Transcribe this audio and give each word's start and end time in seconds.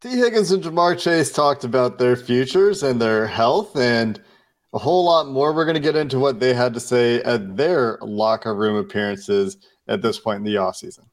Tee 0.00 0.10
Higgins 0.10 0.52
and 0.52 0.62
Ja'Marr 0.62 0.96
Chase 0.96 1.32
talked 1.32 1.64
about 1.64 1.98
their 1.98 2.14
futures 2.14 2.84
and 2.84 3.02
their 3.02 3.26
health 3.26 3.76
and 3.76 4.20
a 4.72 4.78
whole 4.78 5.04
lot 5.04 5.26
more. 5.26 5.52
We're 5.52 5.64
going 5.64 5.74
to 5.74 5.80
get 5.80 5.96
into 5.96 6.20
what 6.20 6.38
they 6.38 6.54
had 6.54 6.72
to 6.74 6.80
say 6.80 7.20
at 7.22 7.56
their 7.56 7.98
locker 8.00 8.54
room 8.54 8.76
appearances 8.76 9.56
at 9.88 10.00
this 10.00 10.20
point 10.20 10.38
in 10.38 10.44
the 10.44 10.54
offseason. 10.54 11.06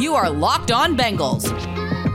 You 0.00 0.16
are 0.16 0.28
Locked 0.28 0.72
On 0.72 0.96
Bengals, 0.96 1.48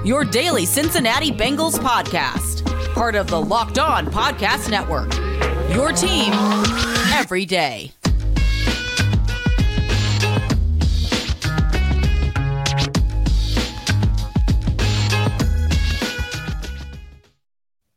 your 0.05 0.26
daily 0.26 0.65
Cincinnati 0.65 1.32
Bengals 1.32 1.80
podcast, 1.80 2.66
part 2.93 3.16
of 3.16 3.27
the 3.27 3.39
Locked 3.39 3.80
On 3.80 4.05
Podcast 4.07 4.70
Network. 4.70 5.14
Your 5.73 5.93
team 5.93 6.34
every 7.14 7.46
day. 7.46 7.93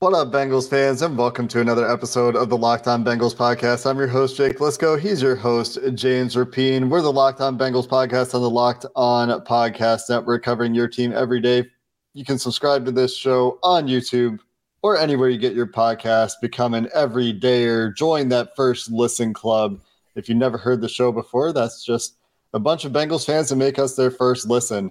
What 0.02 0.15
up, 0.15 0.33
Bengals 0.33 0.69
fans, 0.69 1.01
and 1.02 1.16
welcome 1.16 1.47
to 1.47 1.61
another 1.61 1.88
episode 1.88 2.34
of 2.34 2.48
the 2.48 2.56
Locked 2.56 2.88
On 2.88 3.05
Bengals 3.05 3.37
podcast. 3.37 3.88
I'm 3.88 3.98
your 3.98 4.09
host, 4.09 4.37
Jake 4.37 4.59
Liscow. 4.59 4.98
He's 4.98 5.23
your 5.23 5.37
host, 5.37 5.79
James 5.95 6.34
Rapien. 6.34 6.88
We're 6.88 7.02
the 7.02 7.12
Locked 7.12 7.41
On 7.41 7.56
Bengals 7.56 7.87
podcast 7.87 8.34
on 8.34 8.43
the 8.43 8.51
Locked 8.51 8.84
On 8.96 9.29
Podcast 9.45 10.10
Network, 10.10 10.43
covering 10.43 10.74
your 10.74 10.88
team 10.88 11.12
every 11.12 11.41
day. 11.41 11.69
You 12.15 12.24
can 12.24 12.37
subscribe 12.37 12.84
to 12.87 12.91
this 12.91 13.16
show 13.16 13.60
on 13.62 13.87
YouTube 13.87 14.41
or 14.83 14.98
anywhere 14.98 15.29
you 15.29 15.38
get 15.38 15.55
your 15.55 15.69
podcast. 15.69 16.32
Become 16.43 16.74
an 16.74 16.87
everydayer. 16.96 17.95
Join 17.95 18.29
that 18.30 18.57
first 18.57 18.91
listen 18.91 19.32
club. 19.32 19.79
If 20.16 20.29
you 20.29 20.34
never 20.34 20.59
heard 20.59 20.80
the 20.80 20.88
show 20.88 21.12
before, 21.12 21.52
that's 21.52 21.84
just 21.84 22.16
a 22.55 22.59
bunch 22.59 22.84
of 22.84 22.91
Bengals 22.91 23.24
fans 23.24 23.51
that 23.51 23.57
make 23.57 23.79
us 23.79 23.95
their 23.95 24.10
first 24.10 24.48
listen 24.48 24.91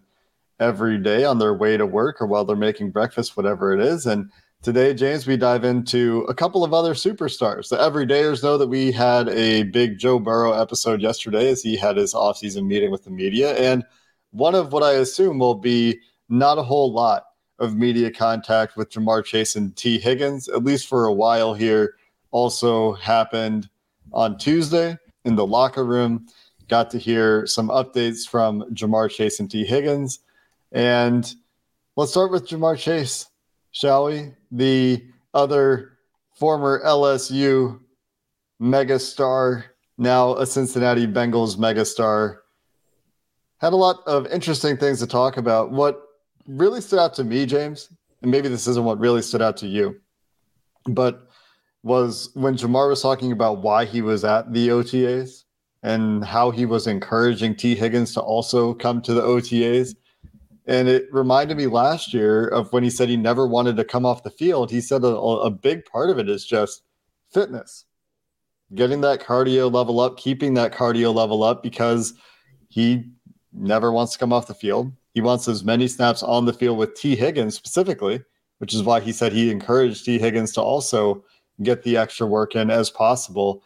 every 0.62 0.98
day 0.98 1.26
on 1.26 1.38
their 1.38 1.54
way 1.54 1.76
to 1.76 1.86
work 1.86 2.22
or 2.22 2.28
while 2.28 2.46
they're 2.46 2.56
making 2.56 2.92
breakfast, 2.92 3.36
whatever 3.36 3.74
it 3.74 3.82
is. 3.82 4.06
And 4.06 4.32
Today, 4.64 4.94
James, 4.94 5.26
we 5.26 5.38
dive 5.38 5.64
into 5.64 6.24
a 6.30 6.36
couple 6.36 6.64
of 6.64 6.72
other 6.72 6.94
superstars. 6.94 7.70
The 7.70 7.78
everydayers 7.78 8.44
know 8.44 8.60
that 8.60 8.68
we 8.68 8.92
had 8.92 9.28
a 9.30 9.64
big 9.64 9.98
Joe 9.98 10.20
Burrow 10.20 10.52
episode 10.52 11.02
yesterday 11.02 11.50
as 11.50 11.64
he 11.64 11.76
had 11.76 11.98
his 11.98 12.14
offseason 12.14 12.68
meeting 12.68 12.92
with 12.92 13.04
the 13.04 13.10
media. 13.10 13.56
And 13.56 13.84
one 14.30 14.54
of 14.54 14.72
what 14.72 14.84
I 14.84 14.92
assume 14.94 15.40
will 15.40 15.56
be 15.56 16.00
not 16.30 16.60
a 16.60 16.64
whole 16.64 16.94
lot 16.94 17.24
of 17.58 17.76
media 17.76 18.12
contact 18.12 18.78
with 18.78 18.92
Ja'Marr 18.92 19.26
Chase 19.26 19.56
and 19.56 19.76
Tee 19.76 19.98
Higgins, 19.98 20.48
at 20.48 20.64
least 20.64 20.88
for 20.88 21.06
a 21.06 21.14
while 21.14 21.56
here, 21.56 21.96
also 22.30 22.94
happened 22.94 23.68
on 24.14 24.38
Tuesday 24.38 24.96
in 25.26 25.36
the 25.36 25.48
locker 25.48 25.84
room. 25.84 26.28
Got 26.68 26.92
to 26.92 27.00
hear 27.00 27.48
some 27.48 27.70
updates 27.70 28.30
from 28.30 28.62
Ja'Marr 28.76 29.10
Chase 29.10 29.40
and 29.40 29.50
Tee 29.50 29.66
Higgins. 29.66 30.20
And 30.72 31.34
let's 31.96 32.12
start 32.12 32.32
with 32.32 32.48
Ja'Marr 32.48 32.78
Chase 32.78 33.31
shall 33.72 34.06
we? 34.06 34.32
The 34.52 35.04
other 35.34 35.98
former 36.36 36.82
LSU 36.84 37.80
megastar, 38.62 39.64
now 39.98 40.36
a 40.36 40.46
Cincinnati 40.46 41.08
Bengals 41.08 41.58
megastar, 41.58 42.38
had 43.60 43.74
a 43.74 43.76
lot 43.76 43.98
of 44.08 44.28
interesting 44.28 44.78
things 44.78 45.00
to 45.00 45.08
talk 45.08 45.38
about. 45.38 45.72
What 45.72 46.02
really 46.48 46.82
stood 46.82 47.00
out 47.00 47.14
to 47.16 47.24
me, 47.24 47.46
James, 47.46 47.90
and 48.22 48.32
maybe 48.32 48.50
this 48.50 48.68
isn't 48.68 48.84
what 48.84 49.00
really 49.00 49.22
stood 49.22 49.42
out 49.42 49.58
to 49.58 49.68
you, 49.68 50.00
but 50.86 51.28
was 51.84 52.30
when 52.34 52.56
Ja'Marr 52.56 52.90
was 52.90 53.02
talking 53.02 53.32
about 53.32 53.62
why 53.62 53.86
he 53.86 54.02
was 54.02 54.24
at 54.24 54.52
the 54.54 54.70
OTAs 54.70 55.44
and 55.84 56.24
how 56.24 56.52
he 56.52 56.66
was 56.66 56.86
encouraging 56.86 57.56
Tee 57.56 57.76
Higgins 57.76 58.14
to 58.14 58.22
also 58.22 58.74
come 58.74 59.02
to 59.02 59.14
the 59.14 59.22
OTAs. 59.22 59.96
And 60.68 60.88
it 60.88 61.08
reminded 61.12 61.58
me 61.58 61.68
last 61.68 62.14
year 62.14 62.48
of 62.48 62.72
when 62.72 62.84
he 62.84 62.90
said 62.90 63.10
he 63.10 63.18
never 63.18 63.48
wanted 63.48 63.78
to 63.78 63.84
come 63.84 64.06
off 64.06 64.24
the 64.24 64.30
field. 64.30 64.70
He 64.70 64.82
said 64.82 65.04
a, 65.04 65.08
a 65.08 65.50
big 65.50 65.86
part 65.86 66.10
of 66.10 66.20
it 66.20 66.30
is 66.30 66.46
just 66.46 66.84
fitness, 67.34 67.86
getting 68.76 69.02
that 69.02 69.22
cardio 69.22 69.72
level 69.74 70.00
up, 70.00 70.18
keeping 70.18 70.54
that 70.56 70.74
cardio 70.74 71.14
level 71.14 71.44
up 71.44 71.64
because 71.64 72.14
he 72.70 73.10
never 73.52 73.92
wants 73.92 74.14
to 74.14 74.20
come 74.20 74.32
off 74.32 74.48
the 74.48 74.54
field. 74.54 74.92
He 75.14 75.22
wants 75.22 75.48
as 75.48 75.64
many 75.64 75.88
snaps 75.88 76.24
on 76.24 76.46
the 76.46 76.54
field 76.54 76.78
with 76.78 76.94
Tee 76.94 77.16
Higgins 77.16 77.56
specifically, 77.56 78.24
which 78.60 78.74
is 78.74 78.84
why 78.84 79.00
he 79.00 79.12
said 79.12 79.34
he 79.34 79.50
encouraged 79.52 80.06
Tee 80.06 80.20
Higgins 80.20 80.54
to 80.54 80.62
also 80.62 81.24
get 81.64 81.84
the 81.84 81.98
extra 81.98 82.28
work 82.28 82.56
in 82.56 82.70
as 82.70 82.90
possible. 82.90 83.64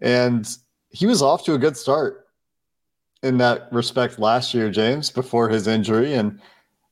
And 0.00 0.48
he 0.90 1.06
was 1.06 1.22
off 1.22 1.44
to 1.44 1.54
a 1.54 1.58
good 1.58 1.76
start 1.76 2.21
in 3.22 3.38
that 3.38 3.68
respect 3.72 4.18
last 4.18 4.52
year, 4.52 4.70
James, 4.70 5.10
before 5.10 5.48
his 5.48 5.66
injury. 5.66 6.14
And 6.14 6.32
I'm 6.32 6.40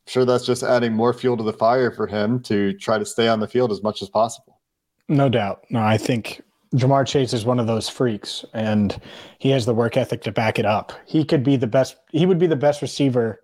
sure 0.06 0.24
that's 0.24 0.46
just 0.46 0.62
adding 0.62 0.92
more 0.92 1.12
fuel 1.12 1.36
to 1.36 1.42
the 1.42 1.52
fire 1.52 1.90
for 1.90 2.06
him 2.06 2.40
to 2.44 2.72
try 2.74 2.98
to 2.98 3.04
stay 3.04 3.28
on 3.28 3.40
the 3.40 3.48
field 3.48 3.72
as 3.72 3.82
much 3.82 4.02
as 4.02 4.08
possible. 4.08 4.60
No 5.08 5.28
doubt. 5.28 5.64
No, 5.70 5.80
I 5.80 5.98
think 5.98 6.40
Ja'Marr 6.74 7.06
Chase 7.06 7.32
is 7.32 7.44
one 7.44 7.58
of 7.58 7.66
those 7.66 7.88
freaks, 7.88 8.44
and 8.54 9.00
he 9.40 9.50
has 9.50 9.66
the 9.66 9.74
work 9.74 9.96
ethic 9.96 10.22
to 10.22 10.32
back 10.32 10.58
it 10.58 10.66
up. 10.66 10.92
He 11.04 11.24
could 11.24 11.42
be 11.42 11.56
the 11.56 11.66
best, 11.66 11.96
he 12.12 12.26
would 12.26 12.38
be 12.38 12.46
the 12.46 12.54
best 12.54 12.80
receiver, 12.80 13.40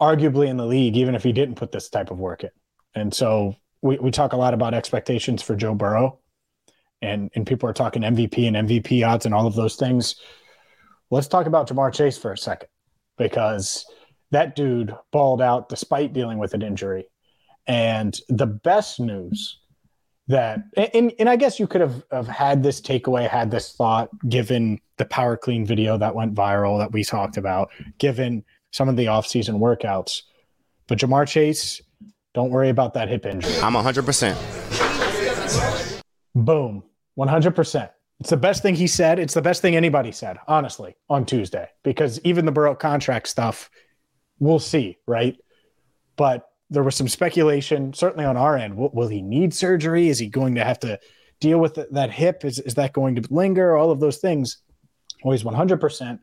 arguably, 0.00 0.48
in 0.48 0.58
the 0.58 0.66
league, 0.66 0.96
even 0.96 1.14
if 1.14 1.22
he 1.22 1.32
didn't 1.32 1.54
put 1.54 1.72
this 1.72 1.88
type 1.88 2.10
of 2.10 2.18
work 2.18 2.44
in. 2.44 2.50
And 2.94 3.14
so 3.14 3.54
we, 3.80 3.96
we 3.98 4.10
talk 4.10 4.34
a 4.34 4.36
lot 4.36 4.52
about 4.52 4.74
expectations 4.74 5.42
for 5.42 5.56
Joe 5.56 5.74
Burrow, 5.74 6.18
and, 7.00 7.30
and 7.34 7.46
people 7.46 7.66
are 7.66 7.74
talking 7.74 8.02
MVP 8.02 8.46
and 8.46 8.68
MVP 8.68 9.06
odds 9.08 9.24
and 9.24 9.34
all 9.34 9.46
of 9.46 9.54
those 9.54 9.76
things 9.76 10.16
let's 11.10 11.28
talk 11.28 11.46
about 11.46 11.68
Ja'Marr 11.68 11.92
Chase 11.92 12.18
for 12.18 12.32
a 12.32 12.38
second 12.38 12.68
because 13.16 13.86
that 14.30 14.56
dude 14.56 14.94
balled 15.10 15.40
out 15.40 15.68
despite 15.68 16.12
dealing 16.12 16.38
with 16.38 16.54
an 16.54 16.62
injury. 16.62 17.08
And 17.66 18.18
the 18.28 18.46
best 18.46 19.00
news 19.00 19.58
that, 20.28 20.60
and, 20.94 21.12
and 21.18 21.28
I 21.28 21.36
guess 21.36 21.58
you 21.58 21.66
could 21.66 21.80
have, 21.80 22.02
have 22.10 22.28
had 22.28 22.62
this 22.62 22.80
takeaway, 22.80 23.28
had 23.28 23.50
this 23.50 23.72
thought, 23.72 24.08
given 24.28 24.80
the 24.96 25.04
power 25.06 25.36
clean 25.36 25.66
video 25.66 25.98
that 25.98 26.14
went 26.14 26.34
viral 26.34 26.78
that 26.78 26.92
we 26.92 27.04
talked 27.04 27.36
about, 27.36 27.70
given 27.98 28.44
some 28.70 28.88
of 28.88 28.96
the 28.96 29.06
offseason 29.06 29.58
workouts. 29.58 30.22
But 30.86 30.98
Ja'Marr 30.98 31.26
Chase, 31.26 31.82
don't 32.34 32.50
worry 32.50 32.68
about 32.68 32.94
that 32.94 33.08
hip 33.08 33.26
injury. 33.26 33.52
I'm 33.62 33.74
100%. 33.74 36.02
Boom. 36.34 36.82
100%. 37.18 37.90
It's 38.20 38.30
the 38.30 38.36
best 38.36 38.62
thing 38.62 38.74
he 38.74 38.88
said. 38.88 39.18
It's 39.18 39.34
the 39.34 39.42
best 39.42 39.62
thing 39.62 39.76
anybody 39.76 40.10
said, 40.10 40.38
honestly, 40.48 40.96
on 41.08 41.24
Tuesday, 41.24 41.68
because 41.84 42.20
even 42.24 42.46
the 42.46 42.52
Burrow 42.52 42.74
contract 42.74 43.28
stuff, 43.28 43.70
we'll 44.40 44.58
see, 44.58 44.98
right? 45.06 45.36
But 46.16 46.48
there 46.68 46.82
was 46.82 46.96
some 46.96 47.08
speculation, 47.08 47.92
certainly 47.92 48.24
on 48.24 48.36
our 48.36 48.56
end. 48.56 48.76
Will, 48.76 48.90
will 48.92 49.08
he 49.08 49.22
need 49.22 49.54
surgery? 49.54 50.08
Is 50.08 50.18
he 50.18 50.28
going 50.28 50.56
to 50.56 50.64
have 50.64 50.80
to 50.80 50.98
deal 51.38 51.60
with 51.60 51.78
that 51.92 52.10
hip? 52.10 52.44
Is, 52.44 52.58
is 52.58 52.74
that 52.74 52.92
going 52.92 53.14
to 53.14 53.32
linger? 53.32 53.76
All 53.76 53.92
of 53.92 54.00
those 54.00 54.18
things. 54.18 54.58
Always 55.22 55.44
100%. 55.44 56.18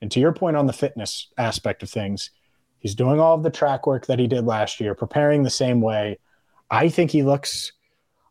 And 0.00 0.10
to 0.10 0.20
your 0.20 0.32
point 0.32 0.56
on 0.56 0.66
the 0.66 0.72
fitness 0.72 1.28
aspect 1.36 1.82
of 1.82 1.90
things, 1.90 2.30
he's 2.78 2.94
doing 2.94 3.20
all 3.20 3.34
of 3.34 3.42
the 3.42 3.50
track 3.50 3.86
work 3.86 4.06
that 4.06 4.18
he 4.18 4.26
did 4.26 4.46
last 4.46 4.80
year, 4.80 4.94
preparing 4.94 5.42
the 5.42 5.50
same 5.50 5.82
way. 5.82 6.18
I 6.70 6.88
think 6.88 7.10
he 7.10 7.22
looks– 7.22 7.72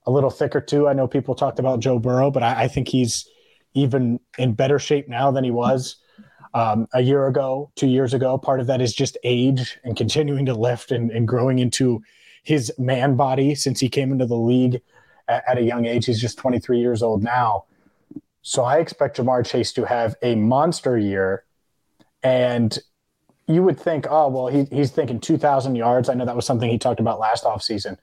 a 0.06 0.12
little 0.12 0.30
thicker 0.30 0.62
too. 0.62 0.88
I 0.88 0.94
know 0.94 1.08
people 1.08 1.36
talked 1.36 1.60
about 1.60 1.80
Joe 1.80 2.00
Burrow, 2.00 2.32
but 2.32 2.44
I, 2.44 2.64
I 2.64 2.68
think 2.68 2.88
he's 2.88 3.28
even 3.74 4.20
in 4.38 4.54
better 4.54 4.80
shape 4.80 5.08
now 5.08 5.32
than 5.32 5.44
he 5.44 5.52
was 5.52 5.98
um, 6.54 6.88
a 6.94 7.02
year 7.02 7.28
ago, 7.28 7.72
two 7.76 7.88
years 7.88 8.14
ago. 8.14 8.38
Part 8.38 8.60
of 8.60 8.68
that 8.68 8.82
is 8.82 8.94
just 8.94 9.18
age 9.24 9.80
and 9.84 9.96
continuing 9.96 10.46
to 10.46 10.54
lift 10.54 10.92
and, 10.92 11.12
and 11.12 11.28
growing 11.28 11.60
into 11.60 12.02
his 12.44 12.72
man 12.78 13.16
body 13.16 13.56
since 13.56 13.80
he 13.80 13.90
came 13.90 14.12
into 14.12 14.26
the 14.26 14.36
league 14.36 14.82
at, 15.28 15.44
at, 15.48 15.58
a 15.58 15.64
young 15.64 15.86
age. 15.86 16.06
He's 16.06 16.20
just 16.20 16.38
23 16.38 16.80
years 16.80 17.02
old 17.02 17.24
now. 17.24 17.66
So 18.42 18.64
I 18.64 18.80
expect 18.80 19.18
Ja'Marr 19.18 19.46
Chase 19.46 19.72
to 19.74 19.86
have 19.86 20.16
a 20.22 20.36
monster 20.36 20.98
year. 20.98 21.46
And 22.22 22.78
you 23.48 23.64
would 23.64 23.80
think, 23.80 24.06
oh, 24.10 24.28
well, 24.28 24.48
he, 24.48 24.66
he's 24.66 24.92
thinking 24.92 25.20
2,000 25.20 25.76
yards. 25.76 26.10
I 26.10 26.14
know 26.14 26.26
that 26.26 26.36
was 26.36 26.46
something 26.46 26.70
he 26.70 26.78
talked 26.78 27.00
about 27.00 27.20
last 27.20 27.46
offseason 27.46 27.98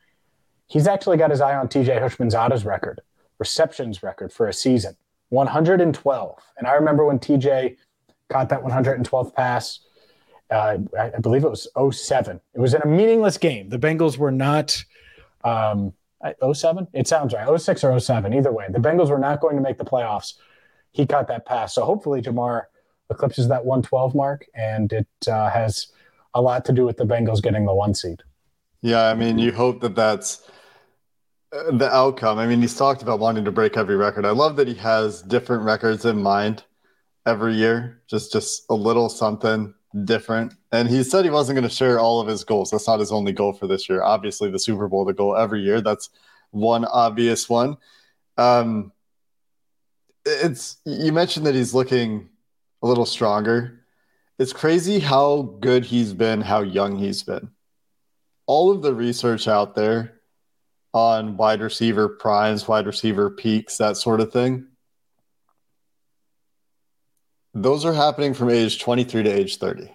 he's 0.71 0.87
actually 0.87 1.19
got 1.19 1.31
his 1.31 1.41
eye 1.41 1.57
on 1.57 1.69
TJ 1.69 2.01
Houshmandzadeh's 2.01 2.65
record, 2.65 3.01
receptions 3.39 4.03
record 4.03 4.33
for 4.33 4.49
a 4.49 4.53
season, 4.53 4.97
112. 5.29 6.43
And 6.57 6.67
I 6.67 6.73
remember 6.75 7.05
when 7.05 7.19
TJ 7.19 7.77
caught 8.31 8.49
that 8.49 8.63
112th 8.63 9.35
pass. 9.35 9.81
Uh, 10.51 10.79
I, 10.99 11.11
believe 11.21 11.45
it 11.45 11.51
was 11.51 11.69
07. 11.93 12.41
It 12.55 12.61
was 12.61 12.75
in 12.75 12.83
a 12.83 12.87
meaningless 12.87 13.39
game. 13.39 13.69
The 13.69 13.79
Bengals 13.79 14.17
were 14.17 14.33
not 14.33 14.83
um, 15.45 15.93
07. 16.53 16.89
It 16.93 17.07
sounds 17.07 17.35
right. 17.35 17.61
06 17.61 17.85
or 17.85 18.01
07. 18.01 18.35
Either 18.35 18.51
way, 18.51 18.67
the 18.69 18.81
Bengals 18.81 19.11
were 19.11 19.19
not 19.19 19.41
going 19.41 19.57
to 19.57 19.63
make 19.63 19.79
the 19.79 19.85
playoffs. 19.85 20.35
He 20.93 21.07
caught 21.07 21.29
that 21.29 21.47
pass. 21.47 21.75
So 21.75 21.85
hopefully 21.85 22.21
Ja'Marr 22.21 22.65
eclipses 23.11 23.49
that 23.49 23.65
112 23.65 24.15
mark, 24.15 24.47
and 24.55 24.93
it 24.93 25.07
uh, 25.29 25.51
has 25.51 25.89
a 26.35 26.41
lot 26.41 26.65
to 26.65 26.73
do 26.73 26.85
with 26.85 26.97
the 26.97 27.05
Bengals 27.05 27.43
getting 27.43 27.65
the 27.65 27.75
one 27.75 27.95
seed. 27.95 28.23
Yeah, 28.83 29.09
I 29.09 29.15
mean, 29.15 29.39
you 29.39 29.53
hope 29.53 29.81
that 29.83 29.95
that's 29.95 30.51
the 31.53 31.89
outcome. 31.93 32.39
I 32.39 32.47
mean, 32.47 32.61
he's 32.61 32.77
talked 32.77 33.03
about 33.03 33.19
wanting 33.19 33.45
to 33.45 33.53
break 33.53 33.77
every 33.77 33.97
record. 33.97 34.25
I 34.25 34.31
love 34.31 34.57
that 34.57 34.69
he 34.69 34.75
has 34.75 35.23
different 35.23 35.65
records 35.65 36.05
in 36.05 36.23
mind 36.23 36.65
every 37.27 37.55
year. 37.55 38.03
Just 38.09 38.33
just 38.33 38.65
a 38.71 38.75
little 38.75 39.09
something 39.09 39.75
different. 40.05 40.55
And 40.71 40.89
he 40.89 41.03
said 41.03 41.25
he 41.25 41.31
wasn't 41.31 41.57
going 41.57 41.69
to 41.69 41.75
share 41.75 41.99
all 41.99 42.21
of 42.21 42.29
his 42.29 42.45
goals. 42.45 42.71
That's 42.71 42.87
not 42.87 43.01
his 43.01 43.11
only 43.11 43.33
goal 43.33 43.53
for 43.53 43.67
this 43.67 43.89
year. 43.89 44.03
Obviously, 44.03 44.51
the 44.51 44.59
Super 44.59 44.89
Bowl, 44.89 45.05
the 45.05 45.13
goal 45.13 45.37
every 45.37 45.61
year. 45.63 45.81
That's 45.81 46.11
one 46.53 46.85
obvious 46.85 47.49
one. 47.49 47.77
Um, 48.37 48.93
it's 50.25 50.77
you 50.85 51.13
mentioned 51.13 51.47
that 51.47 51.55
he's 51.55 51.75
looking 51.75 52.29
a 52.83 52.87
little 52.87 53.07
stronger. 53.07 53.81
It's 54.39 54.53
crazy 54.53 55.01
how 55.01 55.57
good 55.61 55.85
he's 55.85 56.15
been, 56.15 56.41
how 56.41 56.63
young 56.63 56.97
he's 56.97 57.23
been. 57.23 57.51
All 58.47 58.71
of 58.71 58.83
the 58.83 58.95
research 58.95 59.49
out 59.49 59.75
there 59.75 60.20
on 60.93 61.37
wide 61.37 61.61
receiver 61.61 62.09
primes, 62.09 62.67
wide 62.67 62.87
receiver 62.87 63.31
peaks, 63.31 63.77
that 63.77 63.97
sort 63.97 64.21
of 64.21 64.33
thing. 64.33 64.67
Those 67.55 67.85
are 67.85 67.93
happening 67.93 68.35
from 68.35 68.51
age 68.51 68.81
23 68.81 69.25
to 69.25 69.31
age 69.31 69.59
30. 69.59 69.93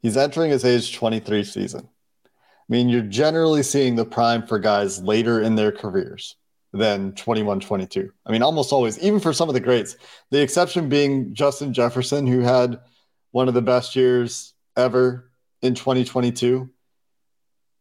He's 0.00 0.16
entering 0.16 0.50
his 0.50 0.64
age 0.64 0.94
23 0.94 1.44
season. 1.44 1.88
I 2.26 2.28
mean, 2.68 2.88
you're 2.88 3.02
generally 3.02 3.62
seeing 3.62 3.96
the 3.96 4.04
prime 4.04 4.46
for 4.46 4.58
guys 4.58 5.02
later 5.02 5.40
in 5.40 5.54
their 5.54 5.72
careers 5.72 6.36
than 6.72 7.12
21 7.12 7.60
22. 7.60 8.10
I 8.26 8.32
mean, 8.32 8.42
almost 8.42 8.72
always, 8.72 8.98
even 8.98 9.20
for 9.20 9.32
some 9.32 9.48
of 9.48 9.54
the 9.54 9.60
greats. 9.60 9.96
The 10.30 10.42
exception 10.42 10.88
being 10.88 11.34
Justin 11.34 11.72
Jefferson, 11.72 12.26
who 12.26 12.40
had 12.40 12.80
one 13.30 13.48
of 13.48 13.54
the 13.54 13.62
best 13.62 13.96
years 13.96 14.54
ever 14.76 15.30
in 15.62 15.74
2022. 15.74 16.70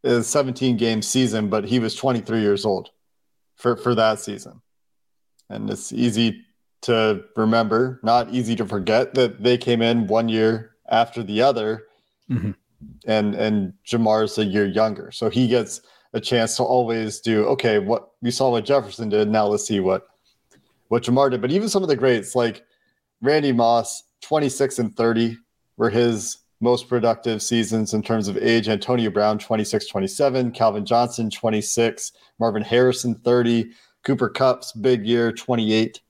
A 0.03 0.21
17 0.21 0.77
game 0.77 1.01
season, 1.01 1.49
but 1.49 1.65
he 1.65 1.79
was 1.79 1.95
23 1.95 2.41
years 2.41 2.65
old 2.65 2.89
for, 3.55 3.77
for 3.77 3.95
that 3.95 4.19
season. 4.19 4.61
And 5.49 5.69
it's 5.69 5.93
easy 5.93 6.45
to 6.81 7.23
remember, 7.35 7.99
not 8.03 8.33
easy 8.33 8.55
to 8.57 8.65
forget 8.65 9.13
that 9.13 9.41
they 9.41 9.57
came 9.57 9.81
in 9.81 10.07
one 10.07 10.27
year 10.27 10.75
after 10.89 11.23
the 11.23 11.41
other. 11.41 11.85
Mm-hmm. 12.29 12.51
And 13.05 13.35
and 13.35 13.73
Ja'Marr's 13.87 14.37
a 14.37 14.43
year 14.43 14.65
younger. 14.65 15.11
So 15.11 15.29
he 15.29 15.47
gets 15.47 15.81
a 16.13 16.19
chance 16.19 16.57
to 16.57 16.63
always 16.63 17.21
do, 17.21 17.45
okay, 17.45 17.79
what 17.79 18.09
we 18.21 18.29
saw 18.29 18.51
what 18.51 18.65
Jefferson 18.65 19.09
did, 19.09 19.29
now 19.29 19.47
let's 19.47 19.65
see 19.65 19.79
what 19.79 20.07
what 20.89 21.03
Ja'Marr 21.03 21.31
did. 21.31 21.41
But 21.41 21.51
even 21.51 21.69
some 21.69 21.81
of 21.81 21.89
the 21.89 21.95
greats 21.95 22.35
like 22.35 22.63
Randy 23.21 23.53
Moss, 23.53 24.03
26 24.21 24.79
and 24.79 24.95
30 24.95 25.37
were 25.77 25.89
his 25.89 26.37
most 26.61 26.87
productive 26.87 27.41
seasons 27.41 27.93
in 27.93 28.01
terms 28.01 28.27
of 28.27 28.37
age. 28.37 28.69
Antonio 28.69 29.09
Brown, 29.09 29.37
26, 29.37 29.87
27. 29.87 30.51
Calvin 30.51 30.85
Johnson, 30.85 31.29
26. 31.29 32.13
Marvin 32.39 32.63
Harrison, 32.63 33.15
30. 33.15 33.71
Cooper 34.03 34.29
Kupp's 34.29 34.71
big 34.73 35.05
year, 35.05 35.31
28. 35.31 36.01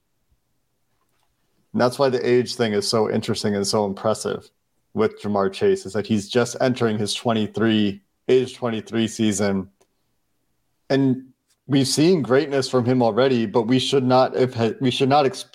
And 1.72 1.80
that's 1.80 1.98
why 1.98 2.08
the 2.08 2.28
age 2.28 2.54
thing 2.56 2.72
is 2.72 2.88
so 2.88 3.10
interesting 3.10 3.54
and 3.54 3.66
so 3.66 3.84
impressive 3.84 4.50
with 4.94 5.20
Ja'Marr 5.20 5.52
Chase 5.52 5.86
is 5.86 5.92
that 5.94 6.06
he's 6.06 6.28
just 6.28 6.56
entering 6.60 6.98
his 6.98 7.14
23, 7.14 8.00
age 8.28 8.54
23 8.54 9.08
season. 9.08 9.70
And 10.88 11.30
we've 11.66 11.88
seen 11.88 12.22
greatness 12.22 12.68
from 12.68 12.84
him 12.84 13.02
already, 13.02 13.46
but 13.46 13.62
we 13.62 13.78
should 13.78 14.04
not 14.04 14.34
have, 14.36 14.76
we 14.80 14.90
should 14.90 15.08
not 15.08 15.26
ex- 15.26 15.46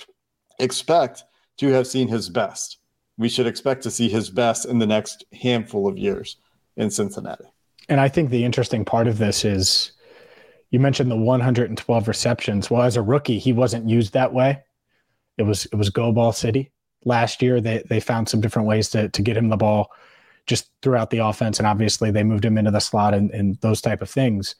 expect 0.59 1.24
to 1.57 1.69
have 1.69 1.88
seen 1.88 2.07
his 2.07 2.30
best 2.30 2.80
we 3.19 3.30
should 3.30 3.45
expect 3.45 3.83
to 3.83 3.92
see 3.92 4.10
his 4.10 4.30
best 4.30 4.66
in 4.66 4.80
the 4.80 4.88
next 4.88 5.25
handful 5.33 5.88
of 5.88 5.98
years 5.98 6.38
in 6.77 6.89
Cincinnati. 6.89 7.44
And 7.89 8.00
I 8.00 8.07
think 8.07 8.30
the 8.30 8.45
interesting 8.45 8.86
part 8.86 9.07
of 9.07 9.18
this 9.18 9.44
is 9.44 9.92
you 10.71 10.80
mentioned 10.80 11.12
the 11.12 11.18
112 11.18 12.07
receptions. 12.07 12.71
Well, 12.71 12.81
as 12.81 12.95
a 12.95 13.01
rookie, 13.01 13.38
he 13.38 13.51
wasn't 13.51 13.89
used 13.89 14.13
that 14.13 14.33
way. 14.33 14.63
It 15.38 15.44
was 15.44 15.66
it 15.66 15.75
was 15.75 15.89
go 15.89 16.12
ball 16.12 16.31
city. 16.31 16.71
Last 17.04 17.42
year 17.42 17.60
they 17.60 17.83
they 17.89 18.00
found 18.00 18.30
some 18.30 18.42
different 18.42 18.68
ways 18.68 18.89
to 18.92 19.10
to 19.10 19.22
get 19.22 19.38
him 19.38 19.50
the 19.50 19.57
ball 19.57 19.92
just 20.48 20.72
throughout 20.81 21.10
the 21.10 21.19
offense. 21.19 21.60
And 21.60 21.68
obviously 21.68 22.12
they 22.12 22.24
moved 22.24 22.45
him 22.45 22.57
into 22.57 22.72
the 22.72 22.80
slot 22.80 23.13
and, 23.13 23.30
and 23.31 23.60
those 23.62 23.81
type 23.81 24.01
of 24.01 24.10
things. 24.10 24.56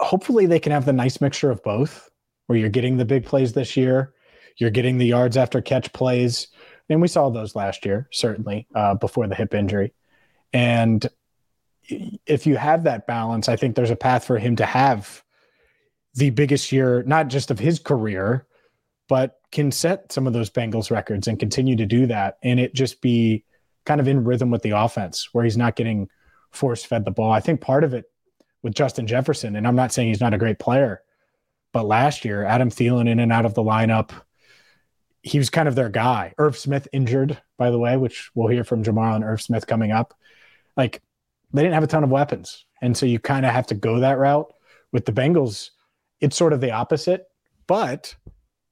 Hopefully 0.00 0.46
they 0.46 0.58
can 0.58 0.72
have 0.72 0.84
the 0.84 0.92
nice 0.92 1.20
mixture 1.20 1.50
of 1.50 1.62
both, 1.62 2.10
where 2.46 2.58
you're 2.58 2.68
getting 2.68 2.96
the 2.96 3.04
big 3.04 3.24
plays 3.24 3.52
this 3.52 3.76
year, 3.76 4.12
you're 4.56 4.70
getting 4.70 4.98
the 4.98 5.06
yards 5.06 5.36
after 5.36 5.62
catch 5.62 5.92
plays, 5.92 6.48
and 6.88 7.00
we 7.00 7.08
saw 7.08 7.30
those 7.30 7.54
last 7.54 7.84
year, 7.84 8.08
certainly 8.12 8.66
uh, 8.74 8.94
before 8.94 9.26
the 9.26 9.34
hip 9.34 9.54
injury. 9.54 9.92
And 10.52 11.06
if 12.26 12.46
you 12.46 12.56
have 12.56 12.84
that 12.84 13.06
balance, 13.06 13.48
I 13.48 13.56
think 13.56 13.74
there's 13.74 13.90
a 13.90 13.96
path 13.96 14.24
for 14.24 14.38
him 14.38 14.56
to 14.56 14.66
have 14.66 15.22
the 16.14 16.30
biggest 16.30 16.72
year, 16.72 17.02
not 17.04 17.28
just 17.28 17.50
of 17.50 17.58
his 17.58 17.78
career, 17.78 18.46
but 19.08 19.40
can 19.50 19.70
set 19.70 20.12
some 20.12 20.26
of 20.26 20.32
those 20.32 20.50
Bengals 20.50 20.90
records 20.90 21.26
and 21.26 21.38
continue 21.38 21.76
to 21.76 21.86
do 21.86 22.06
that. 22.06 22.38
And 22.42 22.60
it 22.60 22.74
just 22.74 23.00
be 23.00 23.44
kind 23.84 24.00
of 24.00 24.08
in 24.08 24.24
rhythm 24.24 24.50
with 24.50 24.62
the 24.62 24.70
offense 24.70 25.28
where 25.32 25.44
he's 25.44 25.56
not 25.56 25.76
getting 25.76 26.08
force 26.50 26.84
fed 26.84 27.04
the 27.04 27.10
ball. 27.10 27.32
I 27.32 27.40
think 27.40 27.60
part 27.60 27.84
of 27.84 27.94
it 27.94 28.04
with 28.62 28.74
Justin 28.74 29.06
Jefferson, 29.06 29.56
and 29.56 29.66
I'm 29.66 29.76
not 29.76 29.92
saying 29.92 30.08
he's 30.08 30.20
not 30.20 30.34
a 30.34 30.38
great 30.38 30.58
player, 30.58 31.02
but 31.72 31.86
last 31.86 32.24
year, 32.24 32.44
Adam 32.44 32.70
Thielen 32.70 33.08
in 33.08 33.18
and 33.18 33.32
out 33.32 33.46
of 33.46 33.54
the 33.54 33.62
lineup, 33.62 34.10
he 35.22 35.38
was 35.38 35.50
kind 35.50 35.68
of 35.68 35.74
their 35.74 35.88
guy. 35.88 36.34
Irv 36.38 36.58
Smith 36.58 36.88
injured, 36.92 37.40
by 37.56 37.70
the 37.70 37.78
way, 37.78 37.96
which 37.96 38.30
we'll 38.34 38.48
hear 38.48 38.64
from 38.64 38.82
Ja'Marr 38.82 39.16
and 39.16 39.24
Irv 39.24 39.40
Smith 39.40 39.66
coming 39.66 39.92
up. 39.92 40.14
Like 40.76 41.00
they 41.52 41.62
didn't 41.62 41.74
have 41.74 41.84
a 41.84 41.88
ton 41.88 42.04
of 42.04 42.10
weapons. 42.10 42.66
And 42.80 42.96
so 42.96 43.06
you 43.06 43.18
kind 43.20 43.46
of 43.46 43.52
have 43.52 43.68
to 43.68 43.74
go 43.74 44.00
that 44.00 44.18
route. 44.18 44.52
With 44.90 45.06
the 45.06 45.12
Bengals, 45.12 45.70
it's 46.20 46.36
sort 46.36 46.52
of 46.52 46.60
the 46.60 46.72
opposite. 46.72 47.26
But 47.66 48.14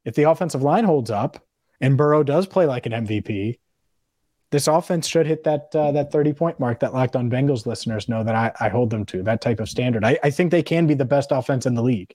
if 0.05 0.14
the 0.14 0.25
offensive 0.25 0.62
line 0.62 0.85
holds 0.85 1.11
up 1.11 1.47
and 1.81 1.97
Burrow 1.97 2.23
does 2.23 2.47
play 2.47 2.67
like 2.67 2.87
an 2.87 2.93
MVP, 2.93 3.58
this 4.50 4.67
offense 4.67 5.06
should 5.06 5.26
hit 5.26 5.44
that 5.44 5.69
uh, 5.75 5.93
that 5.93 6.11
30 6.11 6.32
point 6.32 6.58
mark 6.58 6.81
that 6.81 6.93
locked 6.93 7.14
on 7.14 7.31
Bengals 7.31 7.67
listeners 7.67 8.08
know 8.08 8.25
that 8.25 8.35
I, 8.35 8.53
I 8.58 8.69
hold 8.69 8.91
them 8.91 9.06
to 9.06 9.23
that 9.23 9.41
type 9.41 9.61
of 9.61 9.69
standard. 9.69 10.05
I, 10.05 10.19
I 10.25 10.31
think 10.31 10.50
they 10.50 10.64
can 10.64 10.88
be 10.88 10.94
the 10.94 11.05
best 11.05 11.31
offense 11.31 11.67
in 11.67 11.75
the 11.75 11.82
league. 11.82 12.12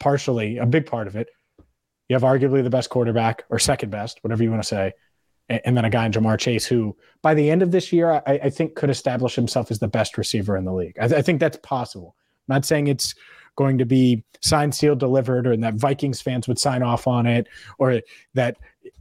Partially, 0.00 0.56
a 0.56 0.66
big 0.66 0.86
part 0.86 1.06
of 1.06 1.16
it 1.16 1.28
you 2.08 2.14
have 2.14 2.22
arguably 2.22 2.62
the 2.62 2.70
best 2.70 2.90
quarterback 2.90 3.44
or 3.48 3.58
second 3.58 3.90
best, 3.90 4.22
whatever 4.22 4.42
you 4.42 4.50
want 4.50 4.62
to 4.62 4.68
say, 4.68 4.92
and, 5.48 5.76
then 5.76 5.84
a 5.84 5.90
guy 5.90 6.06
in 6.06 6.12
Ja'Marr 6.12 6.38
Chase 6.38 6.64
who, 6.64 6.96
by 7.22 7.34
the 7.34 7.50
end 7.50 7.62
of 7.62 7.70
this 7.70 7.92
year, 7.92 8.22
I, 8.26 8.40
I 8.44 8.50
think 8.50 8.74
could 8.74 8.90
establish 8.90 9.34
himself 9.34 9.70
as 9.70 9.78
the 9.78 9.88
best 9.88 10.16
receiver 10.16 10.56
in 10.56 10.64
the 10.64 10.72
league. 10.72 10.96
I, 10.98 11.08
th- 11.08 11.18
I 11.18 11.22
think 11.22 11.40
that's 11.40 11.58
possible. 11.58 12.16
I'm 12.48 12.54
not 12.54 12.64
saying 12.64 12.86
it's 12.86 13.14
going 13.56 13.78
to 13.78 13.84
be 13.84 14.24
signed, 14.40 14.74
sealed, 14.74 15.00
delivered, 15.00 15.46
or 15.46 15.56
that 15.56 15.74
Vikings 15.74 16.20
fans 16.20 16.48
would 16.48 16.58
sign 16.58 16.82
off 16.82 17.06
on 17.06 17.26
it, 17.26 17.46
or 17.78 18.00
that 18.34 18.56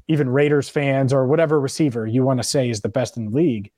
even 0.07 0.29
Raiders 0.29 0.69
fans 0.69 1.13
or 1.13 1.27
whatever 1.27 1.59
receiver 1.59 2.05
you 2.05 2.23
want 2.23 2.39
to 2.39 2.47
say 2.47 2.69
is 2.69 2.81
the 2.81 2.89
best 2.89 3.17
in 3.17 3.25
the 3.25 3.31
league. 3.31 3.71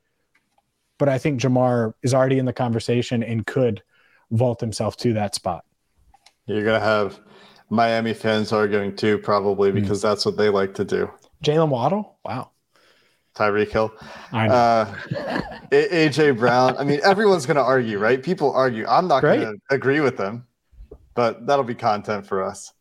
But 0.97 1.09
I 1.09 1.17
think 1.17 1.41
Ja'Marr 1.41 1.93
is 2.03 2.13
already 2.13 2.39
in 2.39 2.45
the 2.45 2.53
conversation 2.53 3.21
and 3.21 3.45
could 3.45 3.83
vault 4.31 4.59
himself 4.59 4.97
to 4.97 5.13
that 5.13 5.35
spot. 5.35 5.65
You're 6.45 6.63
gonna 6.63 6.79
have 6.79 7.19
Miami 7.69 8.13
fans 8.13 8.51
arguing 8.51 8.95
too, 8.95 9.17
probably 9.17 9.71
hmm. 9.71 9.79
because 9.79 9.99
mm. 9.99 10.03
that's 10.03 10.25
what 10.25 10.37
they 10.37 10.49
like 10.49 10.73
to 10.75 10.85
do. 10.85 11.09
Jaylen 11.43 11.69
Waddle, 11.69 12.17
wow. 12.23 12.51
Tyreek 13.35 13.69
Hill, 13.69 13.91
uh, 14.31 14.85
AJ 15.71 16.39
Brown. 16.39 16.77
I 16.77 16.85
mean, 16.85 17.01
everyone's 17.03 17.45
going 17.45 17.57
to 17.57 17.63
argue, 17.63 17.99
right? 17.99 18.23
People 18.23 18.53
argue. 18.53 18.85
I'm 18.87 19.09
not 19.09 19.21
going 19.23 19.41
to 19.41 19.57
agree 19.69 19.99
with 19.99 20.15
them, 20.15 20.47
but 21.15 21.45
that'll 21.45 21.65
be 21.65 21.75
content 21.75 22.25
for 22.25 22.41
us 22.41 22.71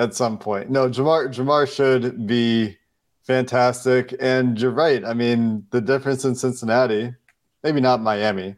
at 0.00 0.14
some 0.14 0.36
point. 0.36 0.68
No, 0.68 0.88
Jamar 0.88 1.28
Ja'Marr 1.28 1.72
should 1.72 2.26
be 2.26 2.76
fantastic, 3.22 4.12
and 4.18 4.60
you're 4.60 4.72
right. 4.72 5.04
I 5.04 5.14
mean, 5.14 5.64
the 5.70 5.80
difference 5.80 6.24
in 6.24 6.34
Cincinnati, 6.34 7.14
maybe 7.62 7.80
not 7.80 8.02
Miami. 8.02 8.56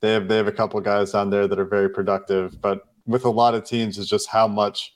They 0.00 0.12
have 0.12 0.28
they 0.28 0.36
have 0.36 0.46
a 0.46 0.52
couple 0.52 0.80
guys 0.80 1.10
down 1.10 1.30
there 1.30 1.48
that 1.48 1.58
are 1.58 1.64
very 1.64 1.90
productive, 1.90 2.60
but 2.60 2.82
with 3.06 3.24
a 3.24 3.30
lot 3.30 3.54
of 3.54 3.64
teams, 3.64 3.98
is 3.98 4.08
just 4.08 4.28
how 4.28 4.46
much 4.46 4.93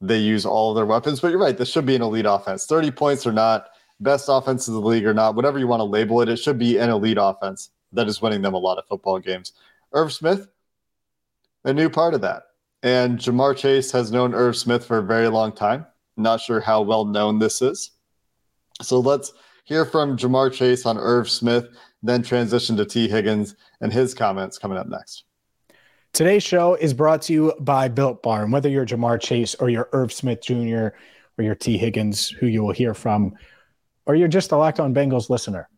they 0.00 0.18
use 0.18 0.44
all 0.44 0.70
of 0.70 0.76
their 0.76 0.86
weapons. 0.86 1.20
But 1.20 1.30
you're 1.30 1.40
right, 1.40 1.56
this 1.56 1.70
should 1.70 1.86
be 1.86 1.96
an 1.96 2.02
elite 2.02 2.26
offense. 2.26 2.66
30 2.66 2.90
points 2.90 3.26
or 3.26 3.32
not, 3.32 3.68
best 4.00 4.26
offense 4.28 4.68
in 4.68 4.74
the 4.74 4.80
league 4.80 5.06
or 5.06 5.14
not, 5.14 5.34
whatever 5.34 5.58
you 5.58 5.66
want 5.66 5.80
to 5.80 5.84
label 5.84 6.20
it, 6.20 6.28
it 6.28 6.38
should 6.38 6.58
be 6.58 6.78
an 6.78 6.90
elite 6.90 7.18
offense 7.20 7.70
that 7.92 8.08
is 8.08 8.20
winning 8.20 8.42
them 8.42 8.54
a 8.54 8.58
lot 8.58 8.78
of 8.78 8.86
football 8.86 9.18
games. 9.18 9.52
Irv 9.92 10.12
Smith, 10.12 10.48
a 11.64 11.72
new 11.72 11.88
part 11.88 12.14
of 12.14 12.20
that. 12.20 12.44
And 12.82 13.18
Ja'Marr 13.18 13.56
Chase 13.56 13.90
has 13.92 14.12
known 14.12 14.34
Irv 14.34 14.56
Smith 14.56 14.84
for 14.84 14.98
a 14.98 15.02
very 15.02 15.28
long 15.28 15.52
time. 15.52 15.86
Not 16.16 16.40
sure 16.40 16.60
how 16.60 16.82
well 16.82 17.04
known 17.04 17.38
this 17.38 17.62
is. 17.62 17.92
So 18.82 19.00
let's 19.00 19.32
hear 19.64 19.84
from 19.84 20.16
Ja'Marr 20.16 20.52
Chase 20.52 20.86
on 20.86 20.98
Irv 20.98 21.28
Smith, 21.28 21.68
then 22.02 22.22
transition 22.22 22.76
to 22.76 22.84
Tee 22.84 23.08
Higgins 23.08 23.56
and 23.80 23.92
his 23.92 24.14
comments 24.14 24.58
coming 24.58 24.78
up 24.78 24.88
next. 24.88 25.24
Today's 26.16 26.42
show 26.42 26.76
is 26.76 26.94
brought 26.94 27.20
to 27.22 27.34
you 27.34 27.52
by 27.60 27.88
Built 27.88 28.22
Bar. 28.22 28.44
And 28.44 28.50
whether 28.50 28.70
you're 28.70 28.86
Ja'Marr 28.86 29.20
Chase 29.20 29.54
or 29.56 29.68
you're 29.68 29.90
Irv 29.92 30.10
Smith 30.10 30.40
Jr. 30.42 30.88
or 31.36 31.40
you're 31.40 31.54
Tee 31.54 31.76
Higgins, 31.76 32.30
who 32.30 32.46
you 32.46 32.64
will 32.64 32.72
hear 32.72 32.94
from, 32.94 33.34
or 34.06 34.14
you're 34.14 34.26
just 34.26 34.50
a 34.50 34.56
Locked 34.56 34.80
On 34.80 34.94
Bengals 34.94 35.28
listener, 35.28 35.68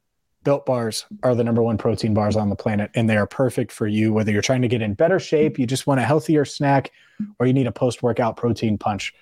Built 0.45 0.64
Bars 0.64 1.07
are 1.25 1.35
the 1.35 1.42
number 1.42 1.61
one 1.61 1.76
protein 1.76 2.14
bars 2.14 2.37
on 2.37 2.50
the 2.50 2.54
planet, 2.54 2.92
and 2.95 3.11
they 3.11 3.16
are 3.16 3.26
perfect 3.26 3.73
for 3.73 3.88
you. 3.88 4.12
Whether 4.12 4.30
you're 4.30 4.40
trying 4.40 4.62
to 4.62 4.68
get 4.68 4.80
in 4.80 4.95
better 4.95 5.18
shape, 5.18 5.59
you 5.59 5.66
just 5.66 5.88
want 5.88 5.99
a 5.99 6.04
healthier 6.04 6.45
snack, 6.45 6.92
or 7.40 7.47
you 7.49 7.52
need 7.52 7.66
a 7.66 7.73
post 7.73 8.04
workout 8.04 8.37
protein 8.37 8.78
punch, 8.78 9.12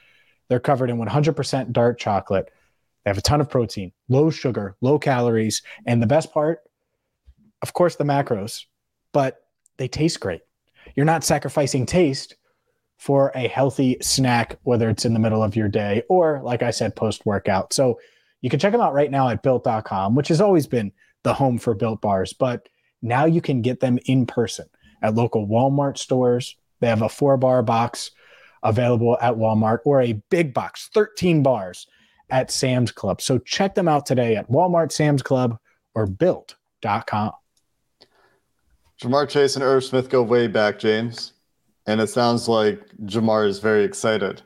they're 0.50 0.60
covered 0.60 0.90
in 0.90 0.98
100% 0.98 1.72
dark 1.72 1.98
chocolate 1.98 2.50
They 3.04 3.08
have 3.08 3.16
a 3.16 3.22
ton 3.22 3.40
of 3.40 3.48
protein, 3.48 3.92
low 4.10 4.28
sugar, 4.28 4.76
low 4.82 4.98
calories, 4.98 5.62
and 5.86 6.02
the 6.02 6.06
best 6.06 6.30
part, 6.30 6.60
of 7.62 7.72
course, 7.72 7.96
the 7.96 8.04
macros, 8.04 8.66
but 9.12 9.40
they 9.78 9.88
taste 9.88 10.20
great. 10.20 10.42
You're 10.94 11.06
not 11.06 11.24
sacrificing 11.24 11.86
taste 11.86 12.36
for 12.96 13.30
a 13.34 13.48
healthy 13.48 13.98
snack, 14.00 14.58
whether 14.62 14.88
it's 14.88 15.04
in 15.04 15.12
the 15.12 15.18
middle 15.18 15.42
of 15.42 15.56
your 15.56 15.68
day 15.68 16.02
or, 16.08 16.40
like 16.42 16.62
I 16.62 16.70
said, 16.70 16.96
post 16.96 17.26
workout. 17.26 17.72
So 17.72 17.98
you 18.40 18.50
can 18.50 18.58
check 18.58 18.72
them 18.72 18.80
out 18.80 18.94
right 18.94 19.10
now 19.10 19.28
at 19.28 19.42
built.com, 19.42 20.14
which 20.14 20.28
has 20.28 20.40
always 20.40 20.66
been 20.66 20.92
the 21.22 21.34
home 21.34 21.58
for 21.58 21.74
built 21.74 22.00
bars, 22.00 22.32
but 22.32 22.68
now 23.02 23.24
you 23.24 23.40
can 23.40 23.62
get 23.62 23.80
them 23.80 23.98
in 24.06 24.26
person 24.26 24.66
at 25.02 25.14
local 25.14 25.46
Walmart 25.46 25.98
stores. 25.98 26.56
They 26.80 26.88
have 26.88 27.02
a 27.02 27.08
four 27.08 27.36
bar 27.36 27.62
box 27.62 28.12
available 28.62 29.18
at 29.20 29.34
Walmart 29.34 29.80
or 29.84 30.00
a 30.00 30.14
big 30.30 30.54
box, 30.54 30.88
13 30.94 31.42
bars 31.42 31.86
at 32.30 32.50
Sam's 32.50 32.92
Club. 32.92 33.20
So 33.20 33.38
check 33.38 33.74
them 33.74 33.88
out 33.88 34.06
today 34.06 34.36
at 34.36 34.50
Walmart, 34.50 34.92
Sam's 34.92 35.22
Club, 35.22 35.58
or 35.94 36.06
built.com. 36.06 37.32
Ja'Marr 39.00 39.28
Chase 39.28 39.56
and 39.56 39.62
Irv 39.62 39.84
Smith 39.84 40.08
go 40.08 40.22
way 40.22 40.46
back, 40.46 40.78
James. 40.78 41.32
And 41.86 42.00
it 42.00 42.08
sounds 42.08 42.48
like 42.48 42.80
Ja'Marr 43.04 43.46
is 43.46 43.58
very 43.58 43.84
excited 43.84 44.42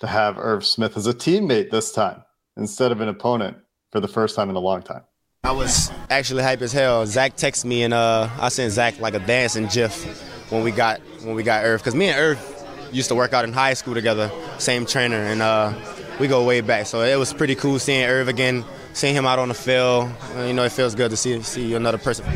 to 0.00 0.06
have 0.06 0.38
Irv 0.38 0.64
Smith 0.64 0.96
as 0.96 1.06
a 1.06 1.14
teammate 1.14 1.70
this 1.70 1.90
time 1.92 2.22
instead 2.56 2.92
of 2.92 3.00
an 3.00 3.08
opponent 3.08 3.56
for 3.90 4.00
the 4.00 4.08
first 4.08 4.36
time 4.36 4.50
in 4.50 4.56
a 4.56 4.60
long 4.60 4.82
time. 4.82 5.02
I 5.44 5.52
was 5.52 5.90
actually 6.10 6.42
hype 6.42 6.60
as 6.60 6.72
hell. 6.72 7.06
Zac 7.06 7.36
texted 7.36 7.64
me 7.64 7.82
and 7.82 7.94
uh, 7.94 8.28
I 8.38 8.50
sent 8.50 8.72
Zac 8.72 9.00
like 9.00 9.14
a 9.14 9.18
dancing 9.18 9.66
gif 9.66 10.04
when 10.52 10.62
we 10.62 10.70
got 10.70 11.00
when 11.22 11.34
we 11.34 11.42
got 11.42 11.64
Irv 11.64 11.80
because 11.80 11.94
me 11.94 12.08
and 12.08 12.18
Irv 12.18 12.64
used 12.92 13.08
to 13.08 13.14
work 13.14 13.32
out 13.32 13.44
in 13.44 13.52
high 13.52 13.74
school 13.74 13.94
together, 13.94 14.30
same 14.58 14.84
trainer, 14.84 15.16
and 15.16 15.40
uh, 15.40 15.72
we 16.18 16.28
go 16.28 16.44
way 16.44 16.60
back. 16.60 16.86
So 16.86 17.00
it 17.00 17.18
was 17.18 17.32
pretty 17.32 17.54
cool 17.54 17.78
seeing 17.78 18.04
Irv 18.04 18.28
again, 18.28 18.64
seeing 18.92 19.14
him 19.14 19.24
out 19.24 19.38
on 19.38 19.48
the 19.48 19.54
field. 19.54 20.10
You 20.36 20.52
know, 20.52 20.64
it 20.64 20.72
feels 20.72 20.94
good 20.94 21.10
to 21.10 21.16
see 21.16 21.40
see 21.42 21.74
another 21.74 21.98
person. 21.98 22.26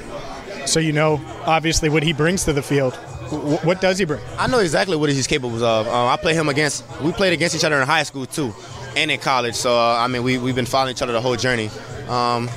So 0.66 0.80
you 0.80 0.92
know, 0.92 1.20
obviously, 1.44 1.88
what 1.88 2.02
he 2.02 2.12
brings 2.12 2.44
to 2.44 2.52
the 2.52 2.62
field. 2.62 2.94
What 3.64 3.80
does 3.80 3.98
he 3.98 4.04
bring? 4.04 4.20
I 4.38 4.46
know 4.46 4.58
exactly 4.58 4.96
what 4.96 5.10
he's 5.10 5.26
capable 5.26 5.62
of. 5.64 5.86
Uh, 5.86 6.06
I 6.06 6.16
play 6.16 6.34
him 6.34 6.48
against. 6.48 6.84
We 7.00 7.12
played 7.12 7.32
against 7.32 7.56
each 7.56 7.64
other 7.64 7.80
in 7.80 7.86
high 7.86 8.02
school 8.02 8.26
too, 8.26 8.54
and 8.96 9.10
in 9.10 9.18
college. 9.18 9.54
So 9.54 9.76
uh, 9.76 9.96
I 9.98 10.06
mean, 10.08 10.22
we 10.22 10.38
we've 10.38 10.54
been 10.54 10.66
following 10.66 10.92
each 10.92 11.02
other 11.02 11.12
the 11.12 11.20
whole 11.20 11.36
journey. 11.36 11.70
Um, 12.08 12.48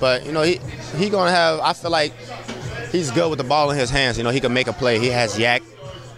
but 0.00 0.24
you 0.24 0.32
know, 0.32 0.42
he 0.42 0.60
he 0.96 1.10
gonna 1.10 1.30
have. 1.30 1.60
I 1.60 1.72
feel 1.72 1.90
like 1.90 2.12
he's 2.90 3.10
good 3.10 3.28
with 3.28 3.38
the 3.38 3.44
ball 3.44 3.70
in 3.70 3.78
his 3.78 3.90
hands. 3.90 4.18
You 4.18 4.24
know, 4.24 4.30
he 4.30 4.40
can 4.40 4.52
make 4.52 4.66
a 4.66 4.72
play. 4.72 4.98
He 4.98 5.08
has 5.08 5.36
YAC. 5.36 5.62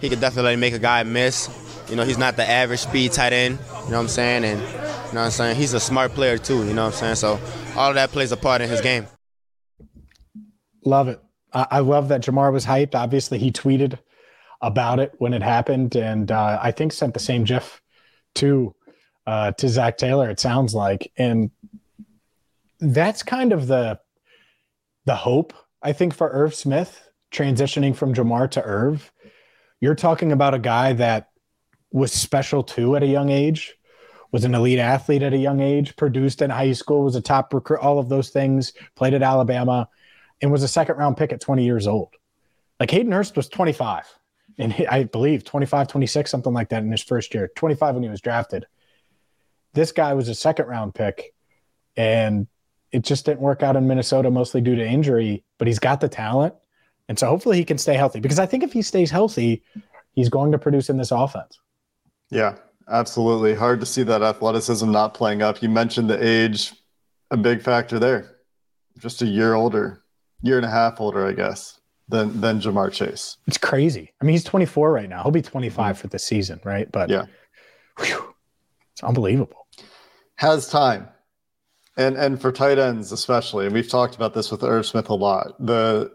He 0.00 0.08
could 0.08 0.20
definitely 0.20 0.56
make 0.56 0.74
a 0.74 0.78
guy 0.78 1.02
miss. 1.02 1.48
You 1.88 1.96
know, 1.96 2.04
he's 2.04 2.18
not 2.18 2.36
the 2.36 2.48
average 2.48 2.80
speed 2.80 3.12
tight 3.12 3.32
end. 3.32 3.58
You 3.58 3.90
know 3.90 3.96
what 3.96 4.02
I'm 4.02 4.08
saying? 4.08 4.44
And 4.44 4.60
you 4.60 4.66
know 4.66 4.80
what 4.80 5.16
I'm 5.16 5.30
saying? 5.30 5.56
He's 5.56 5.74
a 5.74 5.80
smart 5.80 6.12
player 6.12 6.38
too. 6.38 6.64
You 6.66 6.74
know 6.74 6.84
what 6.84 6.94
I'm 6.94 6.98
saying? 7.00 7.16
So 7.16 7.40
all 7.76 7.88
of 7.88 7.96
that 7.96 8.10
plays 8.10 8.30
a 8.30 8.36
part 8.36 8.60
in 8.60 8.68
his 8.68 8.80
game. 8.80 9.06
Love 10.84 11.08
it. 11.08 11.20
I 11.52 11.80
love 11.80 12.08
that 12.08 12.22
Ja'Marr 12.22 12.52
was 12.52 12.64
hyped. 12.64 12.94
Obviously, 12.94 13.38
he 13.38 13.50
tweeted 13.50 13.98
about 14.60 15.00
it 15.00 15.12
when 15.18 15.34
it 15.34 15.42
happened, 15.42 15.96
and 15.96 16.30
uh, 16.30 16.58
I 16.62 16.70
think 16.70 16.92
sent 16.92 17.14
the 17.14 17.20
same 17.20 17.44
GIF 17.44 17.82
to 18.36 18.74
uh, 19.26 19.52
to 19.52 19.68
Zac 19.68 19.98
Taylor. 19.98 20.30
It 20.30 20.38
sounds 20.38 20.74
like, 20.74 21.10
and 21.16 21.50
that's 22.78 23.22
kind 23.22 23.52
of 23.52 23.66
the 23.66 23.98
the 25.06 25.16
hope 25.16 25.52
I 25.82 25.92
think 25.92 26.14
for 26.14 26.28
Irv 26.30 26.54
Smith 26.54 27.08
transitioning 27.32 27.96
from 27.96 28.14
Ja'Marr 28.14 28.50
to 28.52 28.62
Irv. 28.62 29.10
You're 29.80 29.94
talking 29.94 30.30
about 30.30 30.54
a 30.54 30.58
guy 30.58 30.92
that 30.94 31.30
was 31.90 32.12
special 32.12 32.62
too 32.62 32.96
at 32.96 33.02
a 33.02 33.06
young 33.06 33.30
age, 33.30 33.74
was 34.30 34.44
an 34.44 34.54
elite 34.54 34.78
athlete 34.78 35.22
at 35.22 35.32
a 35.32 35.38
young 35.38 35.60
age, 35.60 35.96
produced 35.96 36.42
in 36.42 36.50
high 36.50 36.72
school, 36.72 37.04
was 37.04 37.16
a 37.16 37.20
top 37.20 37.52
recruit, 37.54 37.80
all 37.80 37.98
of 37.98 38.08
those 38.08 38.30
things, 38.30 38.72
played 38.94 39.14
at 39.14 39.22
Alabama, 39.22 39.88
and 40.40 40.50
was 40.50 40.62
a 40.62 40.68
second 40.68 40.96
round 40.96 41.16
pick 41.16 41.32
at 41.32 41.40
20 41.40 41.64
years 41.64 41.86
old. 41.86 42.14
Like 42.78 42.90
Hayden 42.90 43.12
Hurst 43.12 43.36
was 43.36 43.48
25, 43.48 44.04
and 44.58 44.74
I 44.90 45.04
believe 45.04 45.44
25, 45.44 45.88
26, 45.88 46.30
something 46.30 46.52
like 46.52 46.70
that 46.70 46.82
in 46.82 46.90
his 46.90 47.02
first 47.02 47.34
year, 47.34 47.50
25 47.56 47.94
when 47.94 48.02
he 48.02 48.08
was 48.08 48.20
drafted. 48.20 48.66
This 49.74 49.92
guy 49.92 50.14
was 50.14 50.28
a 50.28 50.34
second 50.34 50.66
round 50.66 50.94
pick, 50.94 51.34
and 51.96 52.46
it 52.92 53.02
just 53.02 53.26
didn't 53.26 53.40
work 53.40 53.62
out 53.62 53.76
in 53.76 53.86
Minnesota, 53.86 54.30
mostly 54.30 54.60
due 54.60 54.74
to 54.74 54.86
injury, 54.86 55.44
but 55.58 55.68
he's 55.68 55.78
got 55.78 56.00
the 56.00 56.08
talent. 56.08 56.54
And 57.08 57.18
so 57.18 57.26
hopefully 57.26 57.56
he 57.56 57.64
can 57.64 57.78
stay 57.78 57.94
healthy 57.94 58.20
because 58.20 58.38
I 58.38 58.46
think 58.46 58.62
if 58.62 58.72
he 58.72 58.82
stays 58.82 59.10
healthy, 59.10 59.62
he's 60.12 60.28
going 60.28 60.52
to 60.52 60.58
produce 60.58 60.88
in 60.88 60.96
this 60.96 61.10
offense. 61.10 61.58
Yeah, 62.30 62.56
absolutely. 62.88 63.54
Hard 63.54 63.80
to 63.80 63.86
see 63.86 64.02
that 64.04 64.22
athleticism 64.22 64.90
not 64.90 65.14
playing 65.14 65.42
up. 65.42 65.62
You 65.62 65.68
mentioned 65.68 66.08
the 66.08 66.24
age, 66.24 66.72
a 67.30 67.36
big 67.36 67.62
factor 67.62 67.98
there. 67.98 68.36
Just 68.98 69.22
a 69.22 69.26
year 69.26 69.54
older, 69.54 70.02
year 70.42 70.56
and 70.56 70.66
a 70.66 70.70
half 70.70 71.00
older, 71.00 71.26
I 71.26 71.32
guess, 71.32 71.80
than 72.08 72.40
than 72.40 72.60
Ja'Marr 72.60 72.92
Chase. 72.92 73.36
It's 73.46 73.58
crazy. 73.58 74.12
I 74.20 74.24
mean, 74.24 74.32
he's 74.32 74.44
24 74.44 74.92
right 74.92 75.08
now. 75.08 75.22
He'll 75.22 75.32
be 75.32 75.42
25 75.42 75.74
mm-hmm. 75.74 76.00
for 76.00 76.06
the 76.08 76.18
season, 76.18 76.60
right? 76.64 76.90
But 76.90 77.10
yeah, 77.10 77.26
whew, 77.98 78.34
it's 78.92 79.02
unbelievable. 79.02 79.66
Has 80.36 80.68
time 80.68 81.08
and 81.96 82.16
and 82.16 82.40
for 82.40 82.50
tight 82.52 82.78
ends 82.78 83.12
especially, 83.12 83.66
and 83.66 83.74
we've 83.74 83.88
talked 83.88 84.14
about 84.14 84.34
this 84.34 84.50
with 84.50 84.62
Irv 84.62 84.86
Smith 84.86 85.08
a 85.10 85.14
lot. 85.14 85.54
The 85.64 86.10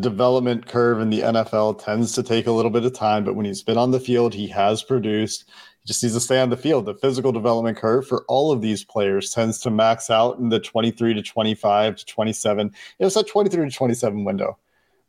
development 0.00 0.66
curve 0.66 1.00
in 1.00 1.10
the 1.10 1.20
NFL 1.20 1.82
tends 1.82 2.12
to 2.12 2.22
take 2.22 2.46
a 2.46 2.52
little 2.52 2.70
bit 2.70 2.84
of 2.84 2.92
time, 2.92 3.24
but 3.24 3.34
when 3.34 3.46
he's 3.46 3.62
been 3.62 3.78
on 3.78 3.90
the 3.90 4.00
field, 4.00 4.34
he 4.34 4.46
has 4.48 4.82
produced. 4.82 5.44
He 5.80 5.86
just 5.86 6.02
needs 6.02 6.14
to 6.14 6.20
stay 6.20 6.40
on 6.40 6.50
the 6.50 6.56
field. 6.56 6.84
The 6.84 6.94
physical 6.94 7.32
development 7.32 7.78
curve 7.78 8.06
for 8.06 8.24
all 8.28 8.52
of 8.52 8.60
these 8.60 8.84
players 8.84 9.30
tends 9.30 9.58
to 9.60 9.70
max 9.70 10.10
out 10.10 10.38
in 10.38 10.50
the 10.50 10.60
23 10.60 11.14
to 11.14 11.22
25 11.22 11.96
to 11.96 12.04
27. 12.04 12.72
It's 12.98 13.14
that 13.14 13.26
23 13.26 13.70
to 13.70 13.74
27 13.74 14.24
window. 14.24 14.58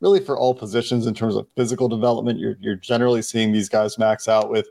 Really, 0.00 0.20
for 0.20 0.38
all 0.38 0.54
positions 0.54 1.06
in 1.06 1.12
terms 1.12 1.36
of 1.36 1.46
physical 1.56 1.86
development, 1.86 2.38
you're, 2.38 2.56
you're 2.58 2.76
generally 2.76 3.20
seeing 3.20 3.52
these 3.52 3.68
guys 3.68 3.98
max 3.98 4.28
out 4.28 4.50
with 4.50 4.66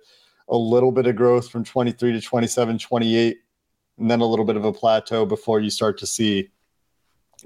a 0.48 0.58
little 0.58 0.92
bit 0.92 1.06
of 1.06 1.16
growth 1.16 1.50
from 1.50 1.63
23 1.63 2.13
to 2.13 2.22
27, 2.22 2.80
28 2.80 3.38
and 4.00 4.10
then 4.10 4.22
a 4.22 4.25
little 4.25 4.46
bit 4.46 4.56
of 4.56 4.66
a 4.66 4.74
plateau 4.74 5.25
before 5.25 5.60
you 5.60 5.70
start 5.70 5.98
to 6.00 6.08
see 6.08 6.50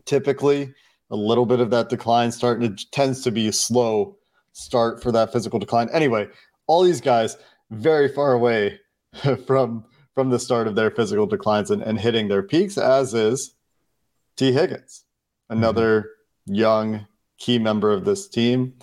typically 0.05 0.73
a 1.13 1.15
little 1.15 1.45
bit 1.45 1.59
of 1.59 1.69
that 1.69 1.89
decline 1.89 2.31
starting 2.31 2.73
it 2.73 2.81
tends 2.91 3.21
to 3.21 3.31
be 3.31 3.47
a 3.47 3.53
slow 3.53 4.17
start 4.51 5.01
for 5.01 5.11
that 5.11 5.31
physical 5.31 5.59
decline 5.59 5.87
anyway 5.93 6.27
all 6.67 6.83
these 6.83 6.99
guys 6.99 7.37
very 7.71 8.09
far 8.09 8.33
away 8.33 8.79
from 9.45 9.85
from 10.15 10.29
the 10.29 10.39
start 10.39 10.67
of 10.67 10.75
their 10.75 10.91
physical 10.91 11.25
declines 11.25 11.71
and, 11.71 11.81
and 11.83 11.99
hitting 11.99 12.27
their 12.27 12.43
peaks 12.43 12.77
as 12.77 13.13
is 13.13 13.55
Tee 14.35 14.51
Higgins 14.51 15.05
another 15.49 16.01
mm-hmm. 16.01 16.55
young 16.55 17.07
key 17.37 17.59
member 17.59 17.93
of 17.93 18.05
this 18.05 18.27
team 18.27 18.73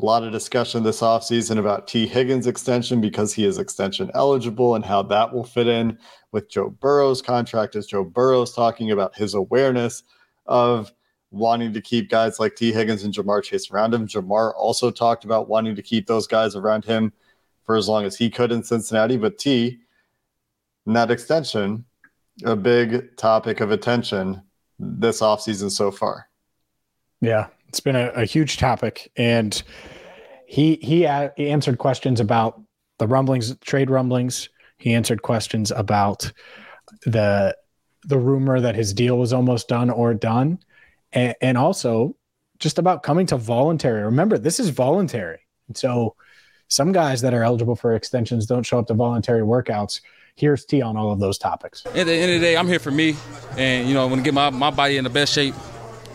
a 0.00 0.04
lot 0.04 0.22
of 0.22 0.30
discussion 0.30 0.84
this 0.84 1.00
offseason 1.00 1.58
about 1.58 1.88
Tee 1.88 2.06
Higgins' 2.06 2.46
extension 2.46 3.00
because 3.00 3.34
he 3.34 3.44
is 3.44 3.58
extension 3.58 4.12
eligible 4.14 4.76
and 4.76 4.84
how 4.84 5.02
that 5.02 5.34
will 5.34 5.42
fit 5.42 5.66
in 5.66 5.98
with 6.30 6.48
Joe 6.48 6.70
Burrow's 6.70 7.20
contract. 7.20 7.74
As 7.74 7.88
Joe 7.88 8.04
Burrow's 8.04 8.54
talking 8.54 8.92
about 8.92 9.16
his 9.16 9.34
awareness 9.34 10.04
of 10.46 10.92
wanting 11.30 11.72
to 11.72 11.80
keep 11.80 12.08
guys 12.08 12.38
like 12.40 12.56
Tee 12.56 12.72
Higgins 12.72 13.04
and 13.04 13.12
Ja'Marr 13.12 13.42
Chase 13.42 13.70
around 13.70 13.92
him. 13.94 14.06
Ja'Marr 14.06 14.54
also 14.56 14.90
talked 14.90 15.24
about 15.24 15.48
wanting 15.48 15.74
to 15.76 15.82
keep 15.82 16.06
those 16.06 16.26
guys 16.26 16.56
around 16.56 16.84
him 16.84 17.12
for 17.64 17.76
as 17.76 17.88
long 17.88 18.04
as 18.04 18.16
he 18.16 18.30
could 18.30 18.50
in 18.50 18.62
Cincinnati. 18.62 19.16
But 19.16 19.38
Tee, 19.38 19.78
in 20.86 20.92
that 20.94 21.10
extension, 21.10 21.84
a 22.44 22.56
big 22.56 23.16
topic 23.16 23.60
of 23.60 23.70
attention 23.70 24.42
this 24.78 25.20
offseason 25.20 25.70
so 25.70 25.90
far. 25.90 26.28
Yeah, 27.20 27.48
it's 27.68 27.80
been 27.80 27.96
a, 27.96 28.08
a 28.10 28.24
huge 28.24 28.58
topic, 28.58 29.10
and 29.16 29.60
he 30.46 30.76
he, 30.76 31.04
a- 31.04 31.32
he 31.36 31.50
answered 31.50 31.78
questions 31.78 32.20
about 32.20 32.60
the 32.98 33.06
rumblings, 33.08 33.56
trade 33.58 33.90
rumblings. 33.90 34.48
He 34.78 34.94
answered 34.94 35.22
questions 35.22 35.72
about 35.72 36.32
the 37.04 37.56
the 38.04 38.18
rumor 38.18 38.60
that 38.60 38.76
his 38.76 38.94
deal 38.94 39.18
was 39.18 39.32
almost 39.32 39.68
done 39.68 39.90
or 39.90 40.14
done, 40.14 40.60
and, 41.12 41.34
and 41.40 41.58
also 41.58 42.14
just 42.58 42.78
about 42.78 43.02
coming 43.02 43.26
to 43.26 43.36
voluntary. 43.36 44.02
Remember, 44.02 44.38
this 44.38 44.60
is 44.60 44.68
voluntary, 44.70 45.40
and 45.68 45.76
so 45.76 46.16
some 46.68 46.92
guys 46.92 47.20
that 47.22 47.34
are 47.34 47.42
eligible 47.42 47.76
for 47.76 47.94
extensions 47.94 48.46
don't 48.46 48.64
show 48.64 48.78
up 48.78 48.86
to 48.88 48.94
voluntary 48.94 49.42
workouts. 49.42 50.00
Here's 50.34 50.64
Tee 50.64 50.82
on 50.82 50.96
all 50.96 51.10
of 51.10 51.18
those 51.18 51.38
topics. 51.38 51.84
At 51.86 52.06
the 52.06 52.12
end 52.12 52.32
of 52.32 52.40
the 52.40 52.46
day, 52.46 52.56
I'm 52.56 52.68
here 52.68 52.78
for 52.78 52.90
me, 52.90 53.16
and 53.56 53.88
you 53.88 53.94
know, 53.94 54.02
I 54.02 54.06
want 54.06 54.18
to 54.20 54.22
get 54.22 54.34
my, 54.34 54.50
my 54.50 54.70
body 54.70 54.96
in 54.96 55.04
the 55.04 55.10
best 55.10 55.32
shape 55.32 55.54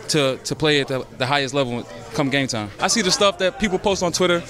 to, 0.09 0.37
to 0.37 0.55
play 0.55 0.81
at 0.81 0.87
the, 0.87 1.05
the 1.17 1.25
highest 1.25 1.53
level 1.53 1.83
come 2.13 2.29
game 2.29 2.47
time. 2.47 2.69
I 2.79 2.87
see 2.87 3.01
the 3.01 3.11
stuff 3.11 3.37
that 3.39 3.59
people 3.59 3.79
post 3.79 4.03
on 4.03 4.11
Twitter. 4.11 4.43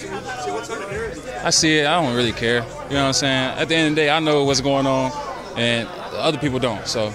I 1.43 1.49
see 1.49 1.79
it. 1.79 1.87
I 1.87 2.01
don't 2.01 2.15
really 2.15 2.31
care. 2.31 2.61
You 2.89 2.95
know 2.95 3.01
what 3.01 3.07
I'm 3.07 3.13
saying? 3.13 3.59
At 3.59 3.67
the 3.67 3.75
end 3.75 3.89
of 3.89 3.95
the 3.95 4.01
day, 4.01 4.09
I 4.09 4.19
know 4.19 4.43
what's 4.43 4.61
going 4.61 4.85
on, 4.85 5.11
and 5.57 5.87
other 6.13 6.37
people 6.37 6.59
don't. 6.59 6.85
So. 6.87 7.13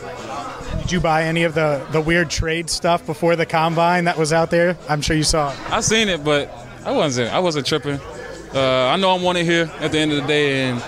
Did 0.88 0.95
you 0.95 1.00
buy 1.00 1.25
any 1.25 1.45
of 1.45 1.52
the, 1.52 1.87
the 1.92 2.00
weird 2.00 2.30
trade 2.30 2.71
stuff 2.71 3.04
before 3.04 3.37
the 3.37 3.45
combine 3.45 4.04
that 4.04 4.16
was 4.16 4.33
out 4.33 4.50
there? 4.50 4.75
I'm 4.88 5.02
sure 5.02 5.14
you 5.14 5.23
saw 5.23 5.52
it. 5.52 5.71
I 5.71 5.83
seen 5.83 6.09
it, 6.09 6.25
but 6.25 6.50
I 6.83 6.92
wasn't. 6.92 7.30
I 7.30 7.40
wasn't 7.40 7.66
tripping. 7.66 8.00
Uh, 8.54 8.87
I 8.87 8.97
know 8.97 9.11
I'm 9.11 9.21
wanted 9.21 9.45
here 9.45 9.71
at 9.80 9.92
the 9.92 9.99
end 9.99 10.12
of 10.12 10.23
the 10.23 10.26
day, 10.26 10.62
and 10.62 10.80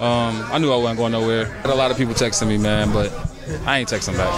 um, 0.00 0.44
I 0.50 0.58
knew 0.58 0.72
I 0.72 0.76
wasn't 0.76 0.98
going 0.98 1.12
nowhere. 1.12 1.44
Had 1.44 1.70
a 1.70 1.74
lot 1.76 1.92
of 1.92 1.96
people 1.96 2.14
texting 2.14 2.48
me, 2.48 2.58
man, 2.58 2.92
but 2.92 3.12
I 3.64 3.78
ain't 3.78 3.88
texting 3.88 4.16
back 4.16 4.32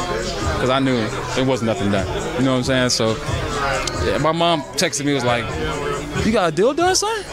because 0.57 0.69
I 0.69 0.81
knew 0.81 0.99
it 1.39 1.47
was 1.47 1.63
nothing 1.63 1.91
done. 1.91 2.07
You 2.39 2.45
know 2.45 2.53
what 2.53 2.59
I'm 2.59 2.65
saying? 2.65 2.91
So 2.91 3.17
yeah, 4.05 4.19
my 4.19 4.33
mom 4.33 4.61
texted 4.77 5.07
me 5.07 5.15
was 5.15 5.25
like, 5.25 5.47
"You 6.27 6.33
got 6.33 6.53
a 6.53 6.55
deal 6.55 6.75
done, 6.75 6.95
son?" 6.95 7.09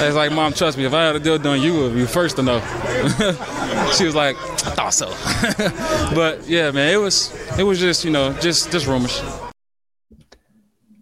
I 0.00 0.06
was 0.06 0.16
like, 0.16 0.32
"Mom, 0.32 0.52
trust 0.52 0.76
me. 0.76 0.86
If 0.86 0.92
I 0.92 1.06
had 1.06 1.14
a 1.14 1.20
deal 1.20 1.38
done, 1.38 1.62
you 1.62 1.74
would 1.74 1.94
be 1.94 2.04
first 2.04 2.34
to 2.34 2.42
know." 2.42 2.58
she 3.96 4.04
was 4.04 4.16
like, 4.16 4.36
"I 4.36 4.57
thought 4.78 4.94
so." 4.94 5.08
but 6.14 6.46
yeah, 6.48 6.70
man, 6.70 6.94
it 6.94 6.98
was 6.98 7.34
it 7.58 7.64
was 7.64 7.78
just 7.78 8.04
you 8.04 8.10
know 8.10 8.32
just 8.34 8.70
just 8.70 8.86
rumors. 8.86 9.20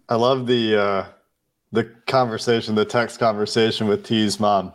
I 0.09 0.15
love 0.15 0.47
the 0.47 0.81
uh, 0.81 1.05
the 1.71 1.83
conversation, 2.07 2.75
the 2.75 2.85
text 2.85 3.19
conversation 3.19 3.87
with 3.87 4.05
Tee's 4.05 4.39
mom. 4.39 4.73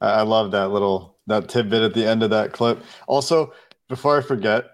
I, 0.00 0.10
I 0.10 0.22
love 0.22 0.50
that 0.50 0.68
little 0.68 1.18
that 1.26 1.48
tidbit 1.48 1.82
at 1.82 1.94
the 1.94 2.06
end 2.06 2.22
of 2.22 2.30
that 2.30 2.52
clip. 2.52 2.82
Also, 3.06 3.52
before 3.88 4.18
I 4.18 4.22
forget, 4.22 4.66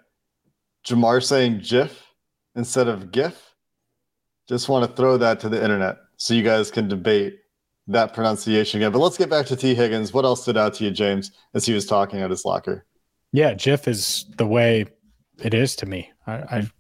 Ja'Marr 0.87 1.23
saying 1.23 1.61
GIF 1.61 2.03
instead 2.55 2.89
of 2.89 3.13
GIF. 3.13 3.55
Just 4.49 4.69
want 4.69 4.89
to 4.89 4.97
throw 4.97 5.17
that 5.19 5.41
to 5.41 5.49
the 5.49 5.63
internet 5.63 5.99
so 6.17 6.33
you 6.33 6.43
guys 6.43 6.71
can 6.71 6.89
debate 6.89 7.41
that 7.89 8.15
pronunciation 8.15 8.81
again. 8.81 8.93
But 8.93 9.01
let's 9.01 9.19
get 9.19 9.29
back 9.29 9.47
to 9.47 9.57
Tee 9.57 9.75
Higgins. 9.75 10.13
What 10.13 10.25
else 10.25 10.43
stood 10.43 10.57
out 10.57 10.75
to 10.75 10.85
you, 10.85 10.91
James, 10.91 11.33
as 11.55 11.67
he 11.67 11.73
was 11.73 11.87
talking 11.87 12.21
at 12.21 12.31
his 12.31 12.45
locker? 12.45 12.87
Yeah, 13.33 13.55
GIF 13.55 13.89
is 13.89 14.27
the 14.37 14.47
way 14.47 14.87
it 15.43 15.55
is 15.55 15.77
to 15.77 15.87
me. 15.87 16.11
I, 16.27 16.33
I 16.33 16.71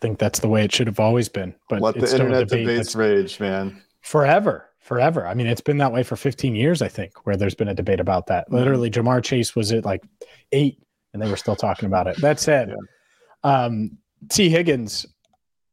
think 0.00 0.18
that's 0.18 0.40
the 0.40 0.48
way 0.48 0.64
it 0.64 0.72
should 0.72 0.86
have 0.86 1.00
always 1.00 1.28
been. 1.28 1.54
But 1.68 1.80
let 1.80 1.94
the 1.94 2.10
internet 2.10 2.48
debate 2.48 2.66
debates 2.66 2.94
rage, 2.94 3.40
man. 3.40 3.82
Forever, 4.02 4.70
forever. 4.80 5.26
I 5.26 5.34
mean, 5.34 5.46
it's 5.46 5.60
been 5.60 5.78
that 5.78 5.92
way 5.92 6.02
for 6.02 6.16
15 6.16 6.54
years, 6.54 6.82
I 6.82 6.88
think, 6.88 7.24
where 7.26 7.36
there's 7.36 7.54
been 7.54 7.68
a 7.68 7.74
debate 7.74 8.00
about 8.00 8.26
that. 8.26 8.50
Literally, 8.52 8.90
Ja'Marr 8.90 9.24
Chase 9.24 9.56
was 9.56 9.72
at 9.72 9.84
like 9.84 10.04
eight, 10.52 10.78
and 11.12 11.22
they 11.22 11.30
were 11.30 11.36
still 11.36 11.56
talking 11.56 11.86
about 11.86 12.06
it. 12.06 12.18
That 12.18 12.38
said, 12.38 12.68
yeah. 12.68 13.64
um, 13.64 13.98
Tee 14.28 14.50
Higgins, 14.50 15.06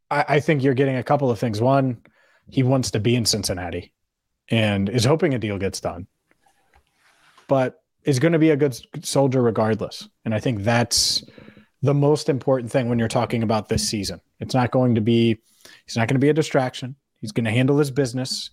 I, 0.09 0.25
I 0.27 0.39
think 0.39 0.63
you're 0.63 0.73
getting 0.73 0.95
a 0.95 1.03
couple 1.03 1.29
of 1.29 1.39
things. 1.39 1.59
One, 1.59 2.01
he 2.49 2.63
wants 2.63 2.91
to 2.91 2.99
be 2.99 3.15
in 3.15 3.25
Cincinnati 3.25 3.93
and 4.49 4.87
is 4.87 5.05
hoping 5.05 5.33
a 5.33 5.39
deal 5.39 5.57
gets 5.57 5.81
done, 5.81 6.07
but 7.47 7.80
is 8.03 8.19
going 8.19 8.33
to 8.33 8.39
be 8.39 8.49
a 8.49 8.55
good 8.55 8.77
soldier 9.05 9.41
regardless. 9.41 10.07
And 10.25 10.33
I 10.33 10.39
think 10.39 10.63
that's 10.63 11.23
the 11.81 11.93
most 11.93 12.29
important 12.29 12.71
thing 12.71 12.89
when 12.89 12.99
you're 12.99 13.07
talking 13.07 13.43
about 13.43 13.69
this 13.69 13.87
season. 13.87 14.21
It's 14.39 14.53
not 14.53 14.71
going 14.71 14.95
to 14.95 15.01
be, 15.01 15.39
he's 15.85 15.97
not 15.97 16.07
going 16.07 16.15
to 16.15 16.23
be 16.23 16.29
a 16.29 16.33
distraction. 16.33 16.95
He's 17.19 17.31
going 17.31 17.45
to 17.45 17.51
handle 17.51 17.77
his 17.77 17.91
business 17.91 18.51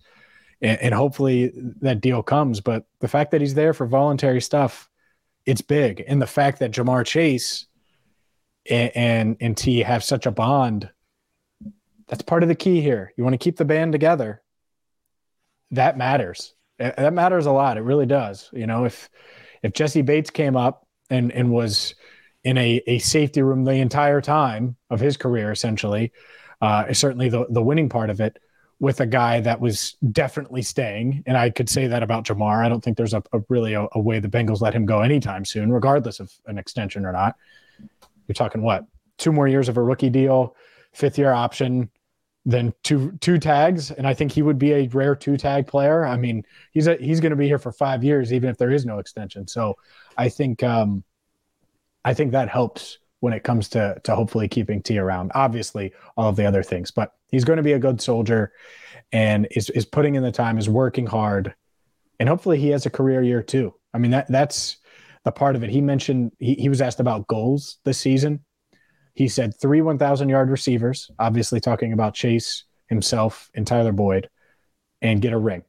and, 0.61 0.79
and, 0.81 0.93
hopefully 0.93 1.51
that 1.81 2.01
deal 2.01 2.21
comes. 2.21 2.59
But 2.59 2.85
the 2.99 3.07
fact 3.07 3.31
that 3.31 3.41
he's 3.41 3.53
there 3.53 3.73
for 3.73 3.85
voluntary 3.85 4.41
stuff, 4.41 4.89
it's 5.45 5.61
big. 5.61 6.03
And 6.07 6.21
the 6.21 6.27
fact 6.27 6.59
that 6.59 6.71
Ja'Marr 6.71 7.05
Chase 7.05 7.65
and, 8.69 8.91
and, 8.95 9.37
and 9.39 9.57
Tee 9.57 9.79
have 9.79 10.03
such 10.03 10.25
a 10.25 10.31
bond, 10.31 10.89
that's 12.07 12.23
part 12.23 12.43
of 12.43 12.49
the 12.49 12.55
key 12.55 12.81
here. 12.81 13.13
You 13.15 13.23
want 13.23 13.33
to 13.35 13.43
keep 13.43 13.57
the 13.57 13.65
band 13.65 13.91
together. 13.93 14.41
That 15.71 15.97
matters. 15.97 16.53
That 16.77 17.13
matters 17.13 17.45
a 17.45 17.51
lot. 17.51 17.77
It 17.77 17.81
really 17.81 18.05
does. 18.05 18.49
You 18.51 18.65
know, 18.65 18.85
if 18.85 19.09
if 19.63 19.73
Jessie 19.73 20.01
Bates 20.01 20.29
came 20.29 20.55
up 20.55 20.87
and 21.09 21.31
and 21.31 21.51
was 21.51 21.95
in 22.43 22.57
a, 22.57 22.81
a 22.87 22.99
safety 22.99 23.41
room 23.41 23.63
the 23.63 23.73
entire 23.73 24.21
time 24.21 24.75
of 24.89 24.99
his 24.99 25.17
career, 25.17 25.51
essentially. 25.51 26.11
Uh, 26.61 26.91
certainly 26.93 27.29
the, 27.29 27.45
the 27.49 27.61
winning 27.61 27.89
part 27.89 28.09
of 28.09 28.19
it 28.19 28.37
with 28.79 29.01
a 29.01 29.05
guy 29.05 29.41
that 29.41 29.59
was 29.59 29.97
definitely 30.11 30.61
staying. 30.61 31.21
And 31.25 31.37
I 31.37 31.49
could 31.49 31.69
say 31.69 31.87
that 31.87 32.01
about 32.01 32.25
Ja'Marr. 32.25 32.63
I 32.63 32.69
don't 32.69 32.81
think 32.81 32.97
there's 32.97 33.13
a, 33.13 33.21
a 33.33 33.41
really 33.49 33.73
a, 33.73 33.87
a, 33.91 33.99
way 33.99 34.19
the 34.19 34.29
Bengals 34.29 34.61
let 34.61 34.73
him 34.73 34.85
go 34.85 35.01
anytime 35.01 35.43
soon, 35.43 35.71
regardless 35.71 36.19
of 36.19 36.31
an 36.47 36.57
extension 36.57 37.05
or 37.05 37.11
not. 37.11 37.35
You're 38.27 38.33
talking 38.35 38.61
what? 38.61 38.85
Two 39.17 39.33
more 39.33 39.47
years 39.47 39.67
of 39.67 39.75
a 39.75 39.83
rookie 39.83 40.09
deal, 40.09 40.55
fifth 40.93 41.17
year 41.17 41.31
option, 41.31 41.89
then 42.45 42.73
two 42.83 43.11
two 43.21 43.37
tags. 43.37 43.91
And 43.91 44.07
I 44.07 44.13
think 44.13 44.31
he 44.31 44.41
would 44.41 44.57
be 44.57 44.73
a 44.73 44.87
rare 44.87 45.15
two 45.15 45.37
tag 45.37 45.67
player. 45.67 46.05
I 46.05 46.17
mean, 46.17 46.43
he's 46.71 46.87
a, 46.87 46.95
he's 46.95 47.19
going 47.19 47.31
to 47.31 47.35
be 47.35 47.47
here 47.47 47.59
for 47.59 47.71
five 47.71 48.03
years, 48.03 48.33
even 48.33 48.49
if 48.49 48.57
there 48.57 48.71
is 48.71 48.85
no 48.85 48.99
extension. 48.99 49.47
So 49.47 49.75
I 50.17 50.29
think 50.29 50.63
um, 50.63 51.03
I 52.03 52.13
think 52.13 52.31
that 52.31 52.49
helps 52.49 52.99
when 53.19 53.33
it 53.33 53.43
comes 53.43 53.69
to 53.69 53.99
to 54.03 54.15
hopefully 54.15 54.47
keeping 54.47 54.81
Tee 54.81 54.97
around. 54.97 55.31
Obviously, 55.35 55.93
all 56.17 56.29
of 56.29 56.35
the 56.35 56.45
other 56.45 56.63
things, 56.63 56.91
but 56.91 57.13
he's 57.27 57.43
going 57.43 57.57
to 57.57 57.63
be 57.63 57.73
a 57.73 57.79
good 57.79 58.01
soldier 58.01 58.51
and 59.11 59.47
is 59.51 59.69
is 59.71 59.85
putting 59.85 60.15
in 60.15 60.23
the 60.23 60.31
time, 60.31 60.57
is 60.57 60.69
working 60.69 61.05
hard, 61.05 61.53
and 62.19 62.29
hopefully 62.29 62.59
he 62.59 62.69
has 62.69 62.85
a 62.85 62.89
career 62.89 63.21
year 63.21 63.43
too. 63.43 63.73
I 63.93 63.97
mean 63.97 64.11
that 64.11 64.27
that's 64.29 64.77
the 65.25 65.31
part 65.31 65.55
of 65.55 65.63
it. 65.63 65.69
He 65.69 65.81
mentioned 65.81 66.31
he, 66.39 66.55
he 66.55 66.69
was 66.69 66.81
asked 66.81 66.99
about 66.99 67.27
goals 67.27 67.77
this 67.83 67.97
season. 67.97 68.45
He 69.19 69.27
said 69.27 69.53
three 69.59 69.81
1,000 69.81 70.29
yard 70.29 70.49
receivers, 70.49 71.11
obviously 71.19 71.59
talking 71.59 71.91
about 71.91 72.13
Chase 72.13 72.63
himself 72.87 73.51
and 73.53 73.67
Tyler 73.67 73.91
Boyd, 73.91 74.29
and 75.01 75.21
get 75.21 75.33
a 75.33 75.37
ring. 75.37 75.65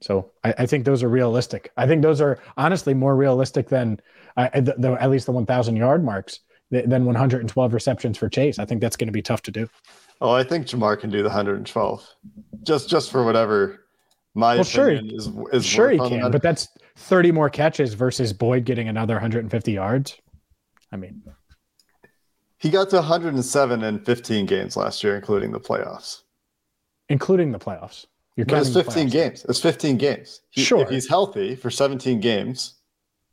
So 0.00 0.30
I, 0.44 0.54
I, 0.58 0.66
think 0.66 0.84
those 0.84 1.02
are 1.02 1.08
realistic. 1.08 1.72
I 1.76 1.88
think 1.88 2.02
those 2.02 2.20
are 2.20 2.38
honestly 2.56 2.94
more 2.94 3.16
realistic 3.16 3.68
than 3.68 3.98
uh, 4.36 4.48
the, 4.60 4.76
the, 4.78 4.92
at 5.02 5.10
least 5.10 5.26
the 5.26 5.32
1,000 5.32 5.74
yard 5.74 6.04
marks 6.04 6.38
than 6.70 7.04
112 7.04 7.74
receptions 7.74 8.16
for 8.16 8.28
Chase. 8.28 8.60
I 8.60 8.64
think 8.64 8.80
that's 8.80 8.96
going 8.96 9.08
to 9.08 9.12
be 9.12 9.22
tough 9.22 9.42
to 9.42 9.50
do. 9.50 9.68
Oh, 10.20 10.30
I 10.30 10.44
think 10.44 10.68
Ja'Marr 10.68 11.00
can 11.00 11.10
do 11.10 11.24
the 11.24 11.28
112, 11.28 12.14
just 12.62 12.88
just 12.88 13.10
for 13.10 13.24
whatever 13.24 13.86
my 14.34 14.54
well, 14.54 14.62
opinion 14.62 15.08
sure, 15.18 15.48
is. 15.50 15.64
is 15.64 15.66
sure 15.66 15.90
he 15.90 15.98
can, 15.98 16.30
but 16.30 16.42
that's 16.42 16.68
30 16.94 17.32
more 17.32 17.50
catches 17.50 17.94
versus 17.94 18.32
Boyd 18.32 18.64
getting 18.64 18.88
another 18.88 19.14
150 19.14 19.72
yards. 19.72 20.16
I 20.92 20.96
mean, 20.96 21.24
he 22.58 22.70
got 22.70 22.90
to 22.90 22.96
107 22.96 23.82
in 23.82 23.98
15 24.00 24.46
games 24.46 24.76
last 24.76 25.04
year, 25.04 25.16
including 25.16 25.52
the 25.52 25.60
playoffs. 25.60 26.22
Including 27.08 27.52
the 27.52 27.58
playoffs. 27.58 28.06
You're 28.36 28.46
but 28.46 28.58
it's 28.58 28.72
15 28.72 29.08
games. 29.08 29.46
It's 29.48 29.60
15 29.60 29.96
games. 29.96 30.42
He, 30.50 30.62
sure. 30.62 30.80
If 30.80 30.90
he's 30.90 31.08
healthy 31.08 31.56
for 31.56 31.70
17 31.70 32.20
games, 32.20 32.74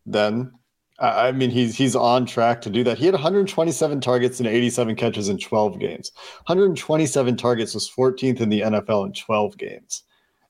then 0.06 0.52
I 1.00 1.32
mean 1.32 1.50
he's 1.50 1.76
he's 1.76 1.96
on 1.96 2.26
track 2.26 2.62
to 2.62 2.70
do 2.70 2.84
that. 2.86 2.98
He 2.98 3.06
had 3.06 3.14
127 3.14 4.00
targets 4.00 4.40
and 4.40 4.48
87 4.48 4.96
catches 4.96 5.28
in 5.28 5.38
12 5.38 5.80
games. 5.80 6.12
127 6.46 7.36
targets 7.36 7.74
was 7.74 7.90
14th 7.90 8.40
in 8.40 8.50
the 8.50 8.62
NFL 8.62 9.08
in 9.08 9.14
12 9.14 9.58
games. 9.58 10.04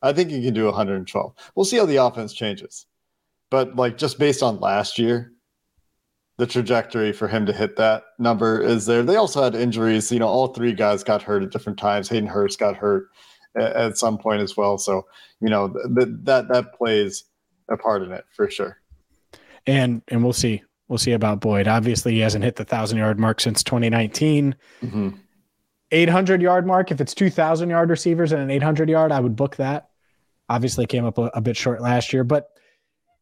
I 0.03 0.13
think 0.13 0.29
he 0.29 0.43
can 0.43 0.53
do 0.53 0.65
112. 0.65 1.33
We'll 1.55 1.65
see 1.65 1.77
how 1.77 1.85
the 1.85 1.95
offense 1.95 2.33
changes. 2.33 2.85
But 3.49 3.75
like 3.75 3.97
just 3.97 4.19
based 4.19 4.43
on 4.43 4.59
last 4.59 4.99
year, 4.99 5.31
the 6.43 6.51
trajectory 6.51 7.13
for 7.13 7.29
him 7.29 7.45
to 7.45 7.53
hit 7.53 7.77
that 7.77 8.03
number 8.19 8.61
is 8.61 8.85
there. 8.85 9.01
They 9.01 9.15
also 9.15 9.41
had 9.41 9.55
injuries. 9.55 10.11
You 10.11 10.19
know, 10.19 10.27
all 10.27 10.47
three 10.47 10.73
guys 10.73 11.01
got 11.01 11.23
hurt 11.23 11.41
at 11.41 11.51
different 11.51 11.79
times. 11.79 12.09
Hayden 12.09 12.27
Hurst 12.27 12.59
got 12.59 12.75
hurt 12.75 13.07
at, 13.55 13.97
some 13.97 14.17
point 14.17 14.41
as 14.41 14.57
well. 14.57 14.77
So 14.77 15.05
you 15.39 15.49
know 15.49 15.69
th- 15.69 16.09
that 16.23 16.49
that 16.49 16.73
plays 16.73 17.23
a 17.69 17.77
part 17.77 18.01
in 18.01 18.11
it 18.11 18.25
for 18.35 18.49
sure. 18.49 18.81
And 19.65 20.01
and 20.09 20.21
we'll 20.21 20.33
see 20.33 20.61
we'll 20.89 20.97
see 20.97 21.13
about 21.13 21.39
Boyd. 21.39 21.69
Obviously, 21.69 22.11
he 22.11 22.19
hasn't 22.19 22.43
hit 22.43 22.57
the 22.57 22.65
thousand 22.65 22.97
yard 22.97 23.21
mark 23.21 23.39
since 23.39 23.63
2019. 23.63 24.53
Mm-hmm. 24.81 25.09
800 25.91 26.41
yard 26.41 26.67
mark. 26.67 26.91
If 26.91 26.99
it's 26.99 27.13
2,000 27.13 27.69
yard 27.69 27.89
receivers 27.89 28.33
and 28.33 28.41
an 28.41 28.51
800 28.51 28.89
yard, 28.89 29.13
I 29.13 29.21
would 29.21 29.37
book 29.37 29.55
that. 29.57 29.91
Obviously, 30.49 30.87
came 30.87 31.05
up 31.05 31.17
a, 31.17 31.31
a 31.35 31.39
bit 31.39 31.55
short 31.55 31.79
last 31.79 32.11
year, 32.11 32.25
but 32.25 32.49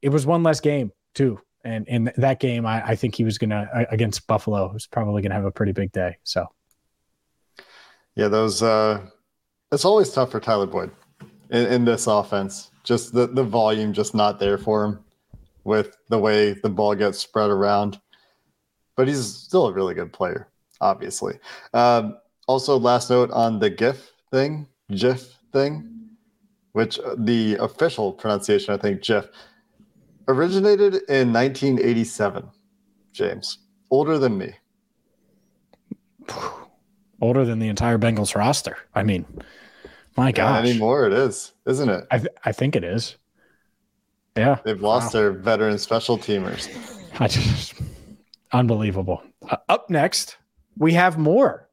it 0.01 0.09
was 0.09 0.25
one 0.25 0.41
less 0.41 0.59
game 0.59 0.91
too. 1.13 1.39
And 1.63 1.87
in 1.87 2.11
that 2.17 2.39
game, 2.39 2.65
I, 2.65 2.89
I 2.89 2.95
think 2.95 3.15
he 3.15 3.23
was 3.23 3.37
gonna 3.37 3.69
against 3.91 4.25
Buffalo 4.27 4.71
was 4.73 4.87
probably 4.87 5.21
gonna 5.21 5.35
have 5.35 5.45
a 5.45 5.51
pretty 5.51 5.71
big 5.71 5.91
day. 5.91 6.17
So, 6.23 6.47
yeah, 8.15 8.27
those 8.27 8.63
uh, 8.63 9.01
it's 9.71 9.85
always 9.85 10.11
tough 10.11 10.31
for 10.31 10.39
Tyler 10.39 10.65
Boyd 10.65 10.91
in, 11.51 11.67
in 11.67 11.85
this 11.85 12.07
offense. 12.07 12.71
Just 12.83 13.13
the, 13.13 13.27
the 13.27 13.43
volume 13.43 13.93
just 13.93 14.15
not 14.15 14.39
there 14.39 14.57
for 14.57 14.85
him 14.85 14.99
with 15.63 15.95
the 16.09 16.17
way 16.17 16.53
the 16.53 16.69
ball 16.69 16.95
gets 16.95 17.19
spread 17.19 17.49
around. 17.49 17.99
But 18.95 19.07
he's 19.07 19.25
still 19.25 19.67
a 19.67 19.73
really 19.73 19.93
good 19.93 20.11
player, 20.11 20.47
obviously. 20.81 21.39
Um, 21.73 22.17
also, 22.47 22.77
last 22.77 23.09
note 23.09 23.31
on 23.31 23.59
the 23.59 23.69
GIF 23.69 24.11
thing, 24.31 24.67
GIF 24.91 25.37
thing, 25.53 26.09
which 26.73 26.99
uh, 26.99 27.15
the 27.17 27.55
official 27.55 28.11
pronunciation, 28.11 28.73
I 28.73 28.77
think, 28.77 29.01
GIF, 29.01 29.27
originated 30.27 30.95
in 31.09 31.33
1987. 31.33 32.49
James, 33.13 33.59
older 33.89 34.17
than 34.17 34.37
me. 34.37 34.53
Older 37.21 37.45
than 37.45 37.59
the 37.59 37.67
entire 37.67 37.97
Bengals 37.97 38.35
roster. 38.35 38.77
I 38.95 39.03
mean, 39.03 39.25
my 40.17 40.31
gosh. 40.31 40.65
anymore 40.65 41.05
it 41.07 41.13
is, 41.13 41.53
isn't 41.67 41.89
it? 41.89 42.05
I, 42.09 42.17
th- 42.17 42.33
I 42.45 42.51
think 42.51 42.75
it 42.75 42.83
is. 42.83 43.17
Yeah. 44.35 44.59
They've 44.63 44.81
lost 44.81 45.13
wow. 45.13 45.19
their 45.19 45.31
veteran 45.31 45.77
special 45.77 46.17
teamers. 46.17 46.69
I 47.19 47.27
just 47.27 47.73
unbelievable. 48.51 49.21
Uh, 49.47 49.57
up 49.69 49.89
next, 49.89 50.37
we 50.77 50.93
have 50.93 51.17
more 51.17 51.69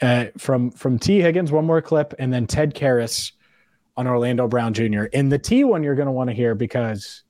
uh, 0.00 0.26
from 0.38 0.70
from 0.70 0.98
Tee 0.98 1.20
Higgins. 1.20 1.52
One 1.52 1.66
more 1.66 1.82
clip, 1.82 2.14
and 2.18 2.32
then 2.32 2.46
Ted 2.46 2.74
Karras 2.74 3.32
on 3.96 4.06
Orlando 4.06 4.48
Brown 4.48 4.72
Jr. 4.72 5.04
In 5.04 5.28
the 5.28 5.38
Tee 5.38 5.64
one, 5.64 5.82
you're 5.82 5.94
going 5.94 6.06
to 6.06 6.12
want 6.12 6.30
to 6.30 6.34
hear 6.34 6.54
because 6.54 7.24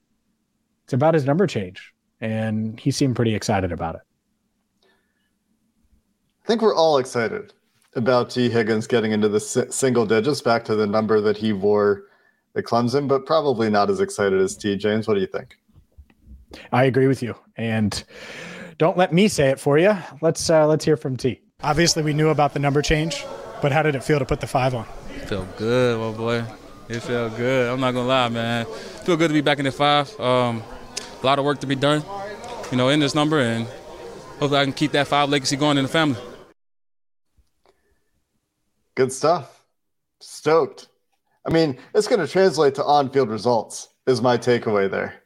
it's 0.88 0.94
about 0.94 1.12
his 1.12 1.26
number 1.26 1.46
change. 1.46 1.92
and 2.22 2.80
he 2.80 2.90
seemed 2.90 3.14
pretty 3.14 3.34
excited 3.34 3.72
about 3.72 3.94
it. 3.96 4.00
I 6.42 6.46
think 6.46 6.62
we're 6.62 6.74
all 6.74 6.96
excited 6.96 7.52
about 7.94 8.30
Tee 8.30 8.48
Higgins 8.48 8.86
getting 8.86 9.12
into 9.12 9.28
the 9.28 9.38
single 9.38 10.06
digits 10.06 10.40
back 10.40 10.64
to 10.64 10.74
the 10.74 10.86
number 10.86 11.20
that 11.20 11.36
he 11.36 11.52
wore 11.52 12.04
at 12.56 12.64
Clemson, 12.64 13.06
but 13.06 13.26
probably 13.26 13.68
not 13.68 13.90
as 13.90 14.00
excited 14.00 14.40
as 14.40 14.56
Tee. 14.56 14.78
James. 14.78 15.06
What 15.06 15.14
do 15.14 15.20
you 15.20 15.26
think? 15.26 15.58
I 16.72 16.84
agree 16.84 17.06
with 17.06 17.22
you, 17.22 17.34
and 17.56 18.02
don't 18.78 18.96
let 18.96 19.12
me 19.12 19.28
say 19.28 19.50
it 19.50 19.60
for 19.60 19.78
you. 19.78 19.94
Let's 20.22 20.48
uh, 20.48 20.66
let's 20.66 20.86
hear 20.86 20.96
from 20.96 21.18
Tee. 21.18 21.42
Obviously, 21.62 22.02
we 22.02 22.14
knew 22.14 22.30
about 22.30 22.54
the 22.54 22.60
number 22.60 22.80
change, 22.80 23.26
but 23.60 23.72
how 23.72 23.82
did 23.82 23.94
it 23.94 24.02
feel 24.02 24.18
to 24.18 24.24
put 24.24 24.40
the 24.40 24.46
five 24.46 24.74
on? 24.74 24.86
Felt 25.26 25.54
good, 25.58 26.00
my 26.00 26.16
boy. 26.16 26.44
It 26.88 27.00
felt 27.00 27.36
good. 27.36 27.70
I'm 27.70 27.78
not 27.78 27.92
gonna 27.92 28.08
lie, 28.08 28.30
man. 28.30 28.64
Feel 29.04 29.18
good 29.18 29.28
to 29.28 29.34
be 29.34 29.42
back 29.42 29.58
in 29.58 29.66
the 29.66 29.72
five. 29.72 30.18
Um, 30.18 30.62
a 31.22 31.26
lot 31.26 31.38
of 31.38 31.44
work 31.44 31.60
to 31.60 31.66
be 31.66 31.74
done, 31.74 32.02
you 32.70 32.76
know, 32.76 32.88
in 32.88 33.00
this 33.00 33.14
number, 33.14 33.38
and 33.38 33.66
hopefully 34.38 34.58
I 34.58 34.64
can 34.64 34.72
keep 34.72 34.92
that 34.92 35.08
five 35.08 35.28
legacy 35.28 35.56
going 35.56 35.78
in 35.78 35.84
the 35.84 35.90
family. 35.90 36.20
Good 38.94 39.12
stuff. 39.12 39.62
Stoked. 40.20 40.88
I 41.46 41.52
mean, 41.52 41.78
it's 41.94 42.08
going 42.08 42.20
to 42.20 42.26
translate 42.26 42.74
to 42.76 42.84
on-field 42.84 43.30
results. 43.30 43.88
Is 44.06 44.22
my 44.22 44.38
takeaway 44.38 44.90
there. 44.90 45.22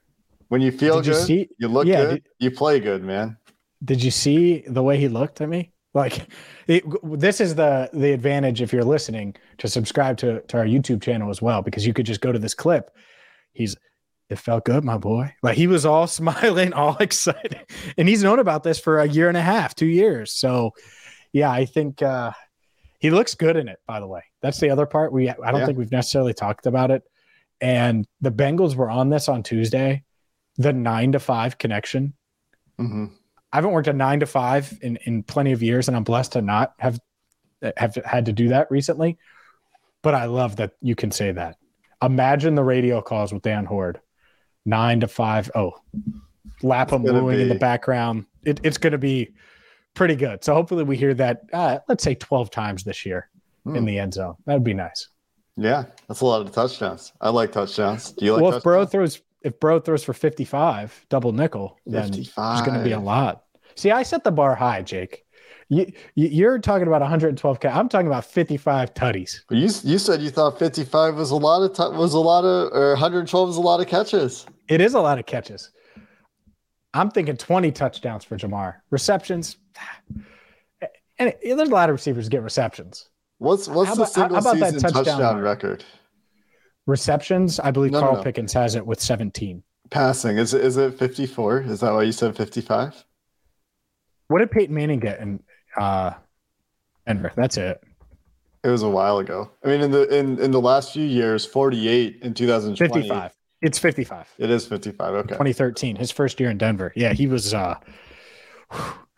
When 0.49 0.61
you 0.61 0.73
feel 0.73 0.97
did 0.97 1.13
good, 1.13 1.21
you, 1.21 1.27
see, 1.27 1.49
you 1.57 1.69
look 1.69 1.87
yeah, 1.87 2.03
good, 2.03 2.11
did, 2.11 2.25
you 2.41 2.51
play 2.51 2.81
good, 2.81 3.05
man. 3.05 3.37
Did 3.85 4.03
you 4.03 4.11
see 4.11 4.65
the 4.67 4.83
way 4.83 4.99
he 4.99 5.09
looked 5.09 5.41
at 5.41 5.49
me? 5.49 5.73
Like, 5.95 6.27
it, 6.67 6.85
this 7.05 7.41
is 7.41 7.55
the 7.55 7.89
the 7.93 8.13
advantage 8.13 8.61
if 8.61 8.73
you're 8.73 8.85
listening 8.85 9.37
to 9.59 9.69
subscribe 9.69 10.17
to 10.19 10.41
to 10.41 10.59
our 10.59 10.65
YouTube 10.65 11.01
channel 11.01 11.31
as 11.31 11.41
well 11.41 11.63
because 11.63 11.87
you 11.87 11.93
could 11.93 12.07
just 12.07 12.21
go 12.21 12.33
to 12.33 12.39
this 12.39 12.55
clip. 12.55 12.91
He's 13.53 13.77
it 14.33 14.39
felt 14.39 14.65
good, 14.65 14.83
my 14.83 14.97
boy. 14.97 15.35
Like 15.43 15.57
he 15.57 15.67
was 15.67 15.87
all 15.87 16.07
smiling, 16.09 16.73
all 16.73 16.97
excited, 16.99 17.67
and 17.97 18.09
he's 18.09 18.23
known 18.23 18.39
about 18.39 18.63
this 18.63 18.81
for 18.81 18.99
a 18.99 19.09
year 19.09 19.29
and 19.29 19.37
a 19.37 19.43
half, 19.43 19.75
two 19.75 19.87
years. 19.87 20.33
So, 20.33 20.73
yeah, 21.33 21.51
I 21.51 21.67
think 21.67 22.03
uh, 22.03 22.33
he 22.99 23.11
looks 23.11 23.35
good 23.35 23.57
in 23.57 23.69
it, 23.69 23.79
by 23.87 24.01
the 24.01 24.07
way. 24.07 24.25
That's 24.41 24.59
the 24.59 24.71
other 24.71 24.87
part. 24.87 25.13
We 25.13 25.29
I 25.29 25.35
don't 25.35 25.61
yeah. 25.61 25.67
think 25.67 25.79
we've 25.79 25.93
necessarily 25.93 26.35
talked 26.35 26.67
about 26.67 26.91
it. 26.91 27.03
And 27.61 28.07
the 28.21 28.33
Bengals 28.33 28.75
were 28.75 28.91
on 28.91 29.11
this 29.11 29.29
on 29.29 29.43
Tuesday. 29.43 30.03
The 30.57 30.73
nine 30.73 31.13
to 31.13 31.21
five 31.21 31.59
connection. 31.59 32.15
Mm-hmm. 32.79 33.07
I 33.53 33.57
haven't 33.57 33.73
worked 33.73 33.89
a 33.89 33.93
nine 33.93 34.21
to 34.21 34.27
five 34.27 34.77
in, 34.83 34.97
in 35.05 35.23
plenty 35.23 35.53
of 35.53 35.63
years, 35.63 35.89
and 35.89 35.97
I'm 35.97 36.05
blessed 36.05 36.33
to 36.33 36.43
not 36.43 36.75
have 36.79 36.99
have 37.77 37.95
had 38.05 38.27
to 38.27 38.33
do 38.33 38.49
that 38.49 38.71
recently. 38.71 39.19
But 40.03 40.15
I 40.15 40.25
love 40.25 40.57
that 40.57 40.73
you 40.81 40.97
can 40.97 41.11
say 41.13 41.33
that. 41.33 41.57
Imagine 42.03 42.57
the 42.57 42.65
radio 42.65 43.01
calls 43.01 43.33
with 43.33 43.43
Dan 43.43 43.65
Hoard, 43.65 44.01
nine 44.65 45.01
to 45.01 45.09
five. 45.09 45.51
Oh, 45.55 45.73
Lapham 46.63 47.03
wooing 47.03 47.41
in 47.41 47.49
the 47.49 47.55
background. 47.55 48.27
It, 48.45 48.61
it's 48.63 48.79
going 48.79 48.93
to 48.93 48.99
be 48.99 49.33
pretty 49.95 50.17
good. 50.17 50.43
So 50.45 50.55
hopefully 50.55 50.85
we 50.85 50.97
hear 50.97 51.15
that, 51.15 51.43
uh, 51.53 51.79
let's 51.89 52.05
say 52.05 52.15
12 52.15 52.51
times 52.51 52.85
this 52.85 53.05
year 53.05 53.29
mm. 53.67 53.77
in 53.77 53.85
the 53.85 53.99
end 53.99 54.15
zone. 54.15 54.37
That 54.47 54.55
would 54.55 54.65
be 54.65 54.75
nice. 54.75 55.09
Yeah, 55.57 55.85
that's 56.09 56.23
a 56.23 56.25
lot 56.25 56.41
of 56.41 56.53
touchdowns. 56.53 57.13
I 57.21 57.29
like 57.29 57.53
touchdowns. 57.53 58.13
Do 58.13 58.25
you 58.25 58.33
like? 58.33 58.43
Well, 58.43 58.55
if 58.55 58.63
Bro 58.63 58.87
throws, 58.87 59.21
if 59.43 59.61
Bro 59.61 59.81
throws 59.81 60.03
for 60.03 60.15
55, 60.15 61.07
double 61.11 61.33
nickel, 61.33 61.79
then 61.85 62.11
55. 62.11 62.57
there's 62.57 62.67
going 62.67 62.79
to 62.79 62.85
be 62.85 62.93
a 62.93 63.01
lot. 63.01 63.45
See, 63.75 63.91
I 63.91 64.03
set 64.03 64.25
the 64.25 64.33
bar 64.33 64.55
high, 64.55 64.81
Jake. 64.81 65.27
You, 65.69 65.87
you're 66.15 66.59
talking 66.59 66.87
about 66.87 67.01
112 67.01 67.59
i 67.65 67.69
I'm 67.69 67.89
talking 67.89 68.07
about 68.07 68.25
55 68.25 68.95
tutties. 68.95 69.41
You 69.51 69.61
you 69.61 69.99
said 69.99 70.21
you 70.21 70.31
thought 70.31 70.59
55 70.59 71.17
was 71.17 71.31
a 71.31 71.37
lot 71.37 71.63
of 71.63 71.77
t- 71.77 71.97
was 71.97 72.15
a 72.15 72.19
lot 72.19 72.45
of 72.45 72.73
or 72.73 72.91
112 72.91 73.49
was 73.49 73.57
a 73.57 73.61
lot 73.61 73.81
of 73.81 73.87
catches. 73.87 74.47
It 74.69 74.81
is 74.81 74.95
a 74.95 75.01
lot 75.01 75.19
of 75.19 75.27
catches. 75.27 75.71
I'm 76.95 77.11
thinking 77.11 77.37
20 77.37 77.73
touchdowns 77.73 78.25
for 78.25 78.37
Ja'Marr. 78.37 78.77
Receptions, 78.91 79.57
and 81.19 81.35
there's 81.43 81.61
a 81.61 81.65
lot 81.65 81.89
of 81.89 81.95
receivers 81.95 82.29
get 82.29 82.43
receptions. 82.43 83.09
What's 83.39 83.69
what's 83.69 83.89
how 83.89 83.95
the 83.95 84.03
about, 84.03 84.13
single 84.13 84.37
about 84.39 84.55
season 84.55 84.81
touchdown, 84.81 85.05
touchdown 85.05 85.41
record? 85.41 85.85
Receptions, 86.87 87.61
I 87.61 87.71
believe 87.71 87.93
no, 87.93 88.01
Carl 88.01 88.13
no, 88.13 88.19
no. 88.19 88.25
Pickens 88.25 88.53
has 88.53 88.75
it 88.75 88.85
with 88.85 89.01
17. 89.01 89.63
Passing 89.91 90.39
is 90.39 90.55
it 90.55 90.65
is 90.65 90.77
it 90.77 90.99
54? 90.99 91.63
Is 91.63 91.81
that 91.81 91.93
why 91.93 92.03
you 92.03 92.13
said 92.13 92.37
55? 92.37 93.05
What 94.29 94.39
did 94.39 94.51
Peyton 94.51 94.75
Manning 94.75 95.01
get 95.01 95.21
in 95.21 95.43
uh, 95.77 96.13
Denver? 97.07 97.33
That's 97.37 97.57
it. 97.57 97.83
It 98.65 98.69
was 98.69 98.83
a 98.83 98.89
while 98.89 99.19
ago. 99.19 99.51
I 99.65 99.69
mean, 99.69 99.81
in 99.81 99.91
the 99.91 100.09
in 100.17 100.39
in 100.39 100.51
the 100.53 100.61
last 100.61 100.93
few 100.93 101.05
years, 101.05 101.45
48 101.45 102.21
in 102.23 102.35
2020. 102.35 102.95
55. 102.95 103.33
It's 103.61 103.79
55. 103.79 104.29
It 104.39 104.51
is 104.51 104.67
55. 104.67 105.15
Okay. 105.15 105.29
2013, 105.29 105.97
his 105.97 106.11
first 106.11 106.41
year 106.41 106.51
in 106.51 106.59
Denver. 106.59 106.93
Yeah, 106.97 107.13
he 107.13 107.27
was 107.27 107.55
uh 107.55 107.77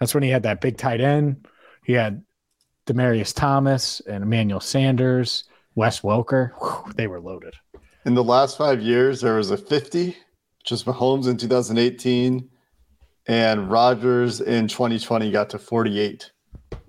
that's 0.00 0.14
when 0.14 0.22
he 0.22 0.30
had 0.30 0.42
that 0.42 0.60
big 0.60 0.76
tight 0.76 1.00
end. 1.00 1.46
He 1.84 1.92
had 1.92 2.22
Demaryius 2.86 3.34
Thomas 3.34 4.00
and 4.00 4.22
Emmanuel 4.22 4.60
Sanders, 4.60 5.44
Wes 5.74 6.00
Welker. 6.00 6.50
Whew, 6.60 6.92
they 6.94 7.06
were 7.06 7.20
loaded. 7.20 7.54
In 8.04 8.14
the 8.14 8.24
last 8.24 8.58
five 8.58 8.82
years, 8.82 9.20
there 9.20 9.36
was 9.36 9.50
a 9.50 9.56
50, 9.56 10.14
just 10.62 10.84
Mahomes 10.84 11.26
in 11.26 11.38
2018, 11.38 12.48
and 13.26 13.70
Rodgers 13.70 14.42
in 14.42 14.68
2020 14.68 15.30
got 15.30 15.48
to 15.50 15.58
48. 15.58 16.30
And 16.30 16.32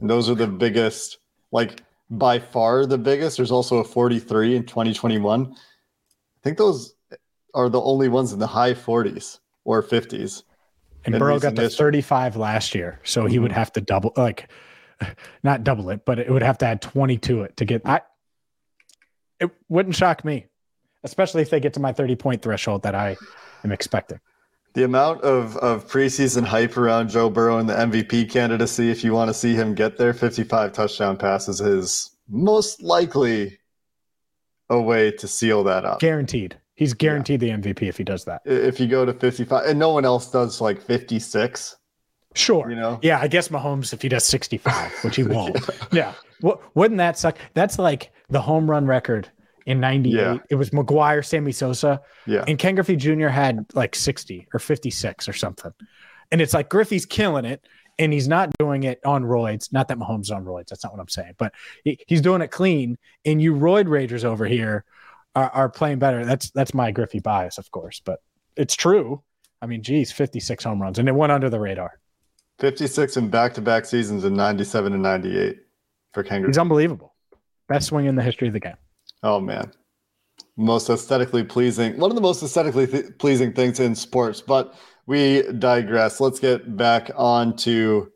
those 0.02 0.30
are 0.30 0.36
the 0.36 0.48
biggest, 0.48 1.20
like 1.52 1.84
by 2.10 2.40
far 2.40 2.86
the 2.86 2.98
biggest. 2.98 3.38
There's 3.38 3.52
also 3.52 3.78
a 3.78 3.84
43 3.84 4.56
in 4.58 4.66
2021. 4.66 5.54
I 5.54 5.56
think 6.44 6.58
those 6.58 6.96
are 7.54 7.70
the 7.70 7.82
only 7.82 8.10
ones 8.10 8.34
in 8.34 8.40
the 8.40 8.48
high 8.48 8.74
40s 8.74 9.40
or 9.64 9.82
50s. 9.82 10.44
And 11.06 11.18
Burrow 11.20 11.40
got 11.40 11.56
to 11.56 11.70
35 11.70 12.36
last 12.36 12.74
year, 12.74 13.00
so 13.04 13.22
mm-hmm. 13.22 13.30
he 13.30 13.40
would 13.40 13.52
mm-hmm. 13.52 13.60
have 13.60 13.72
to 13.74 13.82
double, 13.82 14.12
like, 14.18 14.50
not 15.44 15.64
double 15.64 15.90
it, 15.92 16.04
but 16.06 16.20
it 16.20 16.30
would 16.30 16.42
have 16.42 16.58
to 16.60 16.66
add 16.66 16.82
20 16.82 17.18
to 17.20 17.44
it 17.44 17.58
to 17.58 17.66
get. 17.66 17.82
I. 17.86 18.02
It 19.40 19.52
wouldn't 19.68 19.96
shock 19.96 20.24
me, 20.24 20.48
especially 21.04 21.42
if 21.42 21.50
they 21.50 21.60
get 21.60 21.74
to 21.74 21.80
my 21.80 21.92
30 21.92 22.16
point 22.16 22.42
threshold 22.42 22.84
that 22.84 22.96
I 22.96 23.18
am 23.64 23.72
expecting. 23.72 24.20
The 24.76 24.84
amount 24.84 25.22
of, 25.22 25.56
of 25.58 25.88
preseason 25.88 26.44
hype 26.44 26.76
around 26.76 27.10
Joe 27.10 27.30
Burrow 27.30 27.60
and 27.60 27.70
the 27.70 27.74
MVP 27.74 28.30
candidacy, 28.30 28.92
if 28.92 29.06
you 29.06 29.14
want 29.14 29.30
to 29.30 29.34
see 29.34 29.56
him 29.56 29.74
get 29.74 29.98
there, 29.98 30.14
55 30.14 30.74
touchdown 30.74 31.16
passes 31.16 31.62
is 31.62 32.12
most 32.28 32.84
likely 32.84 33.58
a 34.70 34.80
way 34.80 35.12
to 35.12 35.28
seal 35.30 35.64
that 35.64 35.86
up. 35.86 36.02
Guaranteed. 36.02 36.58
He's 36.76 36.94
guaranteed 36.94 37.42
yeah. 37.42 37.56
the 37.56 37.74
MVP 37.74 37.88
if 37.88 37.98
he 37.98 38.04
does 38.04 38.26
that. 38.26 38.42
If 38.44 38.82
you 38.82 38.88
go 38.88 39.06
to 39.06 39.14
55, 39.14 39.66
and 39.66 39.80
no 39.80 39.94
one 39.94 40.04
else 40.04 40.30
does 40.30 40.60
like 40.60 40.82
56. 40.82 41.78
Sure. 42.34 42.70
You 42.70 42.76
know? 42.76 43.00
Yeah, 43.02 43.20
I 43.22 43.30
guess 43.30 43.48
Mahomes 43.48 43.94
if 43.94 44.02
he 44.02 44.10
does 44.10 44.26
65, 44.26 44.92
which 45.06 45.16
he 45.16 45.24
won't. 45.24 45.58
yeah. 45.94 46.14
yeah. 46.42 46.52
wouldn't 46.74 46.98
that 46.98 47.18
suck? 47.18 47.38
That's 47.54 47.80
like 47.80 48.12
the 48.30 48.42
home 48.42 48.70
run 48.70 48.86
record 48.86 49.30
in 49.66 49.80
98. 49.80 50.14
Yeah. 50.14 50.38
It 50.50 50.56
was 50.56 50.70
McGwire, 50.70 51.26
Sammy 51.26 51.52
Sosa. 51.52 52.02
Yeah. 52.26 52.44
And 52.48 52.58
Ken 52.58 52.76
Griffey 52.76 52.96
Jr. 52.96 53.28
had 53.28 53.66
like 53.74 53.96
60 53.96 54.48
or 54.54 54.60
56 54.60 55.28
or 55.28 55.34
something. 55.34 55.74
And 56.32 56.42
it's 56.42 56.54
like 56.54 56.70
Griffey's 56.70 57.06
killing 57.06 57.46
it 57.46 57.66
and 57.98 58.12
he's 58.12 58.28
not 58.28 58.50
doing 58.60 58.84
it 58.84 59.00
on 59.06 59.24
roids. 59.24 59.72
Not 59.72 59.88
that 59.88 59.98
Mahomes 59.98 60.24
is 60.24 60.32
on 60.32 60.44
roids. 60.44 60.68
That's 60.68 60.84
not 60.84 60.94
what 60.94 61.02
I'm 61.02 61.08
saying. 61.08 61.34
But 61.38 61.54
he, 61.84 62.00
he's 62.08 62.22
doing 62.22 62.42
it 62.42 62.50
clean. 62.50 62.98
And 63.26 63.42
you 63.42 63.54
roid 63.54 63.86
ragers 63.86 64.24
over 64.24 64.46
here 64.46 64.86
are, 65.36 65.50
are 65.50 65.70
playing 65.70 66.00
better. 66.00 66.26
That's 66.26 66.50
that's 66.52 66.74
my 66.74 66.92
Griffey 66.92 67.20
bias, 67.20 67.58
of 67.58 67.70
course, 67.72 68.02
but 68.04 68.22
it's 68.56 68.76
true. 68.76 69.22
I 69.62 69.68
mean, 69.68 69.84
geez, 69.84 70.12
56 70.12 70.64
home 70.64 70.82
runs, 70.82 71.00
and 71.00 71.08
it 71.08 71.16
went 71.16 71.32
under 71.32 71.50
the 71.50 71.60
radar. 71.60 72.00
56 72.60 73.18
in 73.18 73.30
back-to-back 73.30 73.86
seasons 73.86 74.24
in 74.24 74.34
97 74.34 74.94
and 74.94 75.04
98 75.04 75.58
for 76.14 76.24
Ken 76.24 76.46
He's 76.46 76.58
unbelievable. 76.58 77.14
Best 77.68 77.88
swing 77.88 78.06
in 78.06 78.16
the 78.16 78.22
history 78.22 78.48
of 78.48 78.54
the 78.54 78.60
game. 78.60 78.76
Oh 79.26 79.40
man, 79.40 79.72
most 80.56 80.88
aesthetically 80.88 81.44
pleasing. 81.44 81.98
One 81.98 82.12
of 82.12 82.16
the 82.16 82.22
most 82.22 82.44
aesthetically 82.44 82.86
th- 82.86 83.18
pleasing 83.18 83.54
things 83.54 83.80
in 83.80 83.96
sports. 83.96 84.40
But 84.40 84.76
we 85.08 85.42
digress. 85.54 86.22
Let's 86.22 86.40
get 86.40 86.78
back 86.78 87.10
on 87.16 87.56
to 87.58 88.12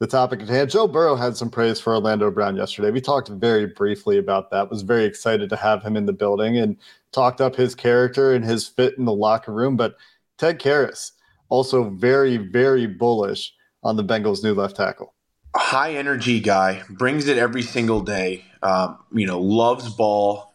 the 0.00 0.06
topic 0.06 0.42
at 0.42 0.50
hand. 0.50 0.68
Joe 0.68 0.86
Burrow 0.86 1.16
had 1.16 1.34
some 1.38 1.48
praise 1.48 1.80
for 1.80 1.94
Orlando 1.94 2.30
Brown 2.30 2.56
yesterday. 2.56 2.90
We 2.90 3.00
talked 3.00 3.30
very 3.30 3.68
briefly 3.68 4.18
about 4.18 4.50
that. 4.50 4.68
Was 4.68 4.82
very 4.82 5.06
excited 5.06 5.48
to 5.48 5.56
have 5.56 5.82
him 5.82 5.96
in 5.96 6.04
the 6.04 6.12
building 6.12 6.58
and 6.58 6.76
talked 7.12 7.40
up 7.40 7.56
his 7.56 7.74
character 7.74 8.34
and 8.34 8.44
his 8.44 8.68
fit 8.68 8.98
in 8.98 9.06
the 9.06 9.14
locker 9.14 9.54
room. 9.54 9.78
But 9.78 9.94
Ted 10.36 10.60
Karras 10.60 11.12
also 11.48 11.88
very 11.88 12.36
very 12.36 12.86
bullish 12.86 13.54
on 13.82 13.96
the 13.96 14.04
Bengals' 14.04 14.44
new 14.44 14.52
left 14.52 14.76
tackle. 14.76 15.11
High 15.54 15.94
energy 15.94 16.40
guy, 16.40 16.82
brings 16.88 17.28
it 17.28 17.38
every 17.38 17.62
single 17.62 18.00
day. 18.00 18.44
Um, 18.62 18.98
you 19.12 19.26
know, 19.26 19.40
loves 19.40 19.88
ball, 19.90 20.54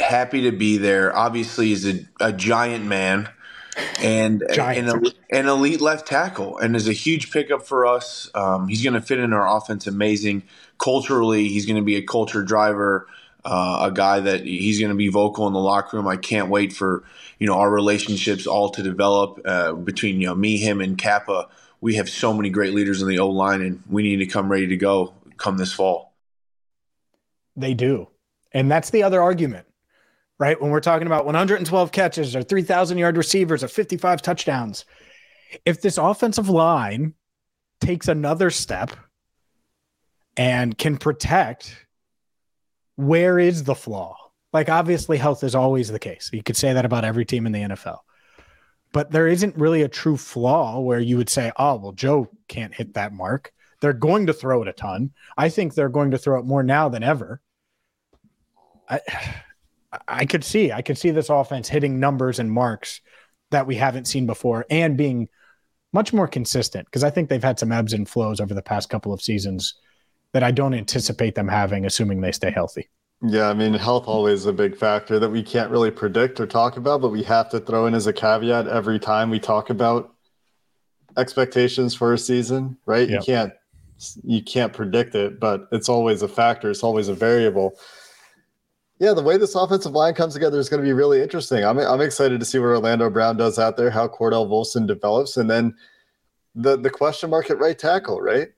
happy 0.00 0.42
to 0.42 0.52
be 0.52 0.78
there. 0.78 1.16
Obviously, 1.16 1.72
is 1.72 1.86
a, 1.86 2.00
a 2.20 2.32
giant 2.32 2.84
man 2.84 3.28
and 4.00 4.42
an, 4.42 5.04
an, 5.30 5.48
elite 5.48 5.80
left 5.80 6.06
tackle, 6.06 6.58
and 6.58 6.74
is 6.74 6.88
a 6.88 6.92
huge 6.92 7.30
pickup 7.30 7.66
for 7.66 7.86
us. 7.86 8.30
Um, 8.34 8.68
he's 8.68 8.82
going 8.82 8.94
to 8.94 9.00
fit 9.00 9.18
in 9.18 9.32
our 9.32 9.56
offense 9.56 9.86
amazing. 9.86 10.44
Culturally, 10.78 11.48
he's 11.48 11.66
going 11.66 11.76
to 11.76 11.82
be 11.82 11.96
a 11.96 12.02
culture 12.02 12.42
driver. 12.42 13.06
uh, 13.44 13.90
a 13.90 13.92
guy 13.92 14.20
that 14.20 14.44
he's 14.44 14.80
going 14.80 14.90
to 14.90 14.96
be 14.96 15.08
vocal 15.08 15.46
in 15.46 15.52
the 15.52 15.60
locker 15.60 15.96
room. 15.96 16.08
I 16.08 16.16
can't 16.16 16.48
wait 16.48 16.72
for 16.72 17.04
you 17.38 17.46
know 17.46 17.58
our 17.58 17.70
relationships 17.70 18.46
all 18.46 18.70
to 18.70 18.82
develop 18.82 19.40
uh, 19.44 19.72
between 19.74 20.20
you 20.20 20.28
know 20.28 20.34
me, 20.34 20.56
him, 20.56 20.80
and 20.80 20.96
Cappa. 20.96 21.48
We 21.84 21.96
have 21.96 22.08
so 22.08 22.32
many 22.32 22.48
great 22.48 22.72
leaders 22.72 23.02
in 23.02 23.08
the 23.08 23.18
O 23.18 23.28
line, 23.28 23.60
and 23.60 23.82
we 23.90 24.02
need 24.02 24.16
to 24.16 24.26
come 24.26 24.50
ready 24.50 24.68
to 24.68 24.76
go 24.78 25.12
come 25.36 25.58
this 25.58 25.70
fall. 25.70 26.14
They 27.56 27.74
do, 27.74 28.08
and 28.52 28.70
that's 28.70 28.88
the 28.88 29.02
other 29.02 29.20
argument, 29.20 29.66
right? 30.38 30.58
When 30.58 30.70
we're 30.70 30.80
talking 30.80 31.06
about 31.06 31.26
112 31.26 31.92
catches 31.92 32.34
or 32.34 32.42
3,000 32.42 32.96
yard 32.96 33.18
receivers 33.18 33.62
or 33.62 33.68
55 33.68 34.22
touchdowns, 34.22 34.86
if 35.66 35.82
this 35.82 35.98
offensive 35.98 36.48
line 36.48 37.12
takes 37.82 38.08
another 38.08 38.48
step 38.48 38.90
and 40.38 40.78
can 40.78 40.96
protect 40.96 41.86
where 42.96 43.38
is 43.38 43.62
the 43.62 43.74
flaw? 43.74 44.16
Like, 44.54 44.70
obviously, 44.70 45.18
health 45.18 45.44
is 45.44 45.54
always 45.54 45.88
the 45.88 45.98
case. 45.98 46.30
You 46.32 46.42
could 46.42 46.56
say 46.56 46.72
that 46.72 46.86
about 46.86 47.04
every 47.04 47.26
team 47.26 47.44
in 47.44 47.52
the 47.52 47.60
NFL. 47.60 47.98
But 48.94 49.10
there 49.10 49.26
isn't 49.26 49.56
really 49.56 49.82
a 49.82 49.88
true 49.88 50.16
flaw 50.16 50.78
where 50.78 51.00
you 51.00 51.16
would 51.16 51.28
say, 51.28 51.50
oh, 51.56 51.74
well, 51.74 51.90
Joe 51.90 52.30
can't 52.46 52.72
hit 52.72 52.94
that 52.94 53.12
mark. 53.12 53.52
They're 53.80 53.92
going 53.92 54.28
to 54.28 54.32
throw 54.32 54.62
it 54.62 54.68
a 54.68 54.72
ton. 54.72 55.10
I 55.36 55.48
think 55.48 55.74
they're 55.74 55.88
going 55.88 56.12
to 56.12 56.18
throw 56.18 56.38
it 56.38 56.46
more 56.46 56.62
now 56.62 56.88
than 56.88 57.02
ever. 57.02 57.40
I, 58.88 59.00
I 60.08 60.26
could 60.26 60.44
see, 60.44 60.70
I 60.70 60.80
could 60.80 60.96
see 60.96 61.10
this 61.10 61.28
offense 61.28 61.68
hitting 61.68 61.98
numbers 61.98 62.38
and 62.38 62.50
marks 62.50 63.00
that 63.50 63.66
we 63.66 63.74
haven't 63.74 64.06
seen 64.06 64.26
before 64.26 64.64
and 64.70 64.96
being 64.96 65.28
much 65.92 66.12
more 66.12 66.28
consistent 66.28 66.86
because 66.86 67.04
I 67.04 67.10
think 67.10 67.28
they've 67.28 67.42
had 67.42 67.58
some 67.58 67.72
ebbs 67.72 67.92
and 67.94 68.08
flows 68.08 68.40
over 68.40 68.54
the 68.54 68.62
past 68.62 68.90
couple 68.90 69.12
of 69.12 69.22
seasons 69.22 69.74
that 70.32 70.44
I 70.44 70.52
don't 70.52 70.74
anticipate 70.74 71.34
them 71.34 71.48
having, 71.48 71.84
assuming 71.84 72.20
they 72.20 72.32
stay 72.32 72.50
healthy. 72.50 72.90
Yeah, 73.22 73.48
I 73.48 73.54
mean, 73.54 73.72
health 73.74 74.06
always 74.06 74.44
a 74.46 74.52
big 74.52 74.76
factor 74.76 75.18
that 75.18 75.30
we 75.30 75.42
can't 75.42 75.70
really 75.70 75.90
predict 75.90 76.40
or 76.40 76.46
talk 76.46 76.76
about, 76.76 77.00
but 77.00 77.08
we 77.08 77.22
have 77.22 77.48
to 77.50 77.60
throw 77.60 77.86
in 77.86 77.94
as 77.94 78.06
a 78.06 78.12
caveat 78.12 78.68
every 78.68 78.98
time 78.98 79.30
we 79.30 79.40
talk 79.40 79.70
about 79.70 80.14
expectations 81.16 81.94
for 81.94 82.12
a 82.12 82.18
season, 82.18 82.76
right? 82.86 83.08
Yep. 83.08 83.20
You 83.20 83.24
can't 83.24 83.52
you 84.24 84.42
can't 84.42 84.72
predict 84.72 85.14
it, 85.14 85.38
but 85.38 85.68
it's 85.72 85.88
always 85.88 86.22
a 86.22 86.28
factor. 86.28 86.70
It's 86.70 86.82
always 86.82 87.08
a 87.08 87.14
variable. 87.14 87.78
Yeah, 88.98 89.12
the 89.12 89.22
way 89.22 89.36
this 89.36 89.54
offensive 89.54 89.92
line 89.92 90.14
comes 90.14 90.34
together 90.34 90.58
is 90.58 90.68
going 90.68 90.82
to 90.82 90.86
be 90.86 90.92
really 90.92 91.22
interesting. 91.22 91.64
I'm 91.64 91.78
I'm 91.78 92.00
excited 92.00 92.40
to 92.40 92.46
see 92.46 92.58
what 92.58 92.66
Orlando 92.66 93.08
Brown 93.10 93.36
does 93.36 93.58
out 93.58 93.76
there, 93.76 93.90
how 93.90 94.08
Cordell 94.08 94.48
Volson 94.48 94.86
develops, 94.86 95.36
and 95.36 95.48
then 95.48 95.74
the 96.54 96.76
the 96.76 96.90
question 96.90 97.30
mark 97.30 97.50
at 97.50 97.58
right 97.58 97.78
tackle, 97.78 98.20
right? 98.20 98.48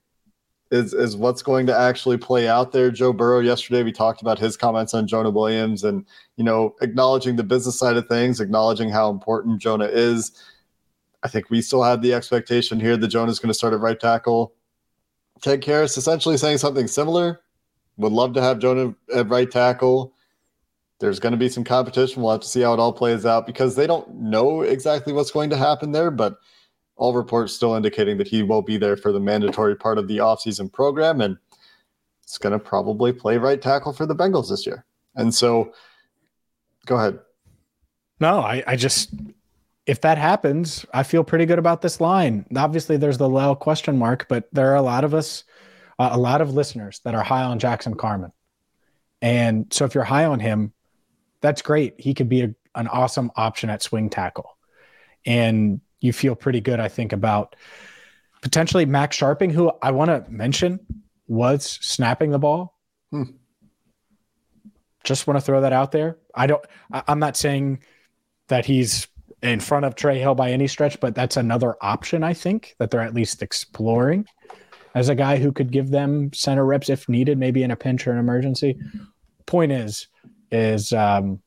Is 0.71 0.93
is 0.93 1.17
what's 1.17 1.43
going 1.43 1.67
to 1.67 1.77
actually 1.77 2.17
play 2.17 2.49
out 2.49 2.73
there. 2.73 2.91
Joe 2.91 3.13
Burrow 3.13 3.41
yesterday 3.41 3.83
we 3.83 3.93
talked 3.93 4.21
about 4.21 4.39
his 4.39 4.57
comments 4.57 4.95
on 4.95 5.07
Jonah 5.07 5.31
Williams 5.31 5.85
and 5.85 6.05
you 6.37 6.45
know 6.45 6.75
acknowledging 6.81 7.37
the 7.37 7.45
business 7.45 7.79
side 7.79 7.97
of 7.97 8.09
things, 8.09 8.41
acknowledging 8.41 8.89
how 8.89 9.11
important 9.11 9.61
Jonah 9.61 9.87
is. 9.87 10.33
I 11.23 11.29
think 11.29 11.51
we 11.51 11.63
still 11.63 11.83
have 11.83 12.03
the 12.03 12.13
expectation 12.15 12.81
here 12.81 12.97
that 12.97 13.09
Jonah 13.09 13.31
is 13.31 13.39
going 13.39 13.49
to 13.49 13.55
start 13.55 13.75
at 13.75 13.81
right 13.81 13.99
tackle. 13.99 14.55
Ted 15.41 15.63
Karras 15.63 15.99
essentially 15.99 16.37
saying 16.37 16.59
something 16.59 16.87
similar. 16.87 17.41
Would 17.99 18.13
love 18.13 18.35
to 18.35 18.43
have 18.43 18.59
Jonah 18.59 18.95
at 19.15 19.29
right 19.29 19.51
tackle. 19.51 20.15
There's 20.99 21.21
going 21.21 21.33
to 21.33 21.39
be 21.39 21.49
some 21.49 21.65
competition. 21.65 22.23
We'll 22.23 22.33
have 22.33 22.41
to 22.41 22.49
see 22.49 22.63
how 22.63 22.75
it 22.75 22.81
all 22.81 22.93
plays 22.93 23.27
out 23.27 23.47
because 23.47 23.77
they 23.77 23.87
don't 23.87 24.15
know 24.15 24.63
exactly 24.63 25.13
what's 25.13 25.31
going 25.31 25.51
to 25.51 25.57
happen 25.57 25.93
there, 25.93 26.11
but 26.11 26.39
all 26.97 27.15
reports 27.15 27.53
still 27.53 27.75
indicating 27.75 28.17
that 28.19 28.29
he 28.29 28.43
will 28.43 28.63
be 28.63 28.77
there 28.77 28.97
for 28.97 29.13
the 29.13 29.21
mandatory 29.21 29.77
part 29.77 29.99
of 29.99 30.09
the 30.09 30.19
offseason 30.19 30.73
program 30.73 31.21
and 31.21 31.37
it's 32.23 32.39
going 32.39 32.53
to 32.53 32.59
probably 32.59 33.13
play 33.13 33.37
right 33.37 33.63
tackle 33.63 33.93
for 33.93 34.05
the 34.05 34.15
Bengals 34.15 34.51
this 34.51 34.67
year. 34.67 34.85
And 35.15 35.33
so 35.33 35.73
go 36.85 36.97
ahead. 36.97 37.21
No, 38.19 38.41
I, 38.41 38.65
I 38.67 38.77
just, 38.77 39.11
if 39.87 40.01
that 40.01 40.19
happens, 40.19 40.85
I 40.93 41.05
feel 41.05 41.23
pretty 41.23 41.47
good 41.47 41.61
about 41.61 41.83
this 41.83 42.01
line. 42.01 42.45
Obviously, 42.57 42.97
there's 42.97 43.19
the 43.19 43.29
Lel 43.29 43.55
question 43.55 43.97
mark, 43.97 44.27
but 44.29 44.49
there 44.53 44.73
are 44.73 44.77
a 44.77 44.83
lot 44.83 45.05
of 45.05 45.15
us, 45.15 45.45
uh, 46.01 46.09
a 46.11 46.19
lot 46.19 46.41
of 46.41 46.53
listeners 46.53 47.01
that 47.05 47.15
are 47.15 47.23
high 47.23 47.45
on 47.45 47.61
Jackson 47.61 47.95
Carman. 47.95 48.33
And 49.23 49.73
so 49.73 49.85
if 49.85 49.95
you're 49.95 50.05
high 50.05 50.25
on 50.25 50.41
him, 50.41 50.73
that's 51.41 51.63
great. 51.63 51.95
He 51.99 52.13
could 52.13 52.29
be 52.29 52.43
a, 52.43 52.55
an 52.75 52.89
awesome 52.89 53.31
option 53.37 53.71
at 53.71 53.83
swing 53.83 54.11
tackle. 54.11 54.57
And 55.25 55.81
you 56.07 56.13
feel 56.13 56.35
pretty 56.35 56.61
good, 56.61 56.81
I 56.81 56.89
think, 56.89 57.13
about 57.13 57.57
potentially 58.41 58.87
Max 58.87 59.19
Scharping, 59.19 59.53
who 59.53 59.73
I 59.83 59.91
want 59.91 60.09
to 60.09 60.25
mention 60.31 60.81
was 61.27 61.79
snapping 61.83 62.31
the 62.31 62.39
ball. 62.39 62.79
Hmm. 63.11 63.25
Just 65.05 65.27
want 65.27 65.39
to 65.39 65.45
throw 65.45 65.61
that 65.61 65.73
out 65.73 65.93
there. 65.93 66.19
I 66.35 66.47
don't. 66.47 66.65
I, 66.93 67.03
I'm 67.09 67.19
not 67.19 67.37
saying 67.37 67.83
that 68.49 68.65
he's 68.65 69.07
in 69.43 69.61
front 69.61 69.85
of 69.85 69.95
Trey 69.95 70.19
Hill 70.19 70.35
by 70.35 70.51
any 70.51 70.67
stretch, 70.67 70.99
but 71.01 71.15
that's 71.15 71.37
another 71.37 71.77
option 71.81 72.25
I 72.25 72.33
think 72.33 72.75
that 72.79 72.91
they're 72.91 73.01
at 73.01 73.15
least 73.15 73.43
exploring 73.43 74.27
as 74.95 75.09
a 75.09 75.15
guy 75.15 75.37
who 75.37 75.53
could 75.53 75.71
give 75.71 75.91
them 75.91 76.33
center 76.33 76.65
reps 76.65 76.89
if 76.89 77.09
needed, 77.09 77.39
maybe 77.39 77.63
in 77.63 77.71
a 77.71 77.77
pinch 77.77 78.07
or 78.07 78.13
an 78.13 78.19
emergency. 78.19 78.79
Point 79.45 79.71
is, 79.71 80.09
is 80.51 80.93
um, 80.93 81.41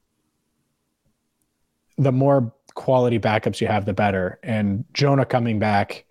the 1.97 2.11
more 2.11 2.53
quality 2.75 3.19
backups 3.19 3.61
you 3.61 3.67
have, 3.67 3.85
the 3.85 3.93
better. 3.93 4.39
And 4.43 4.85
Jonah 4.93 5.25
coming 5.25 5.59
back, 5.59 6.05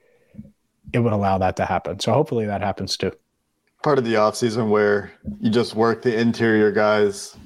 it 0.92 0.99
would 1.01 1.12
allow 1.12 1.38
that 1.38 1.57
to 1.57 1.64
happen. 1.64 2.01
So 2.01 2.12
hopefully 2.12 2.47
that 2.47 2.61
happens 2.61 2.97
too. 2.97 3.12
Part 3.83 3.99
of 3.99 4.05
the 4.05 4.14
offseason 4.14 4.71
where 4.71 5.12
you 5.40 5.51
just 5.51 5.75
work 5.75 6.03
the 6.03 6.18
interior 6.18 6.73
guys 6.73 7.37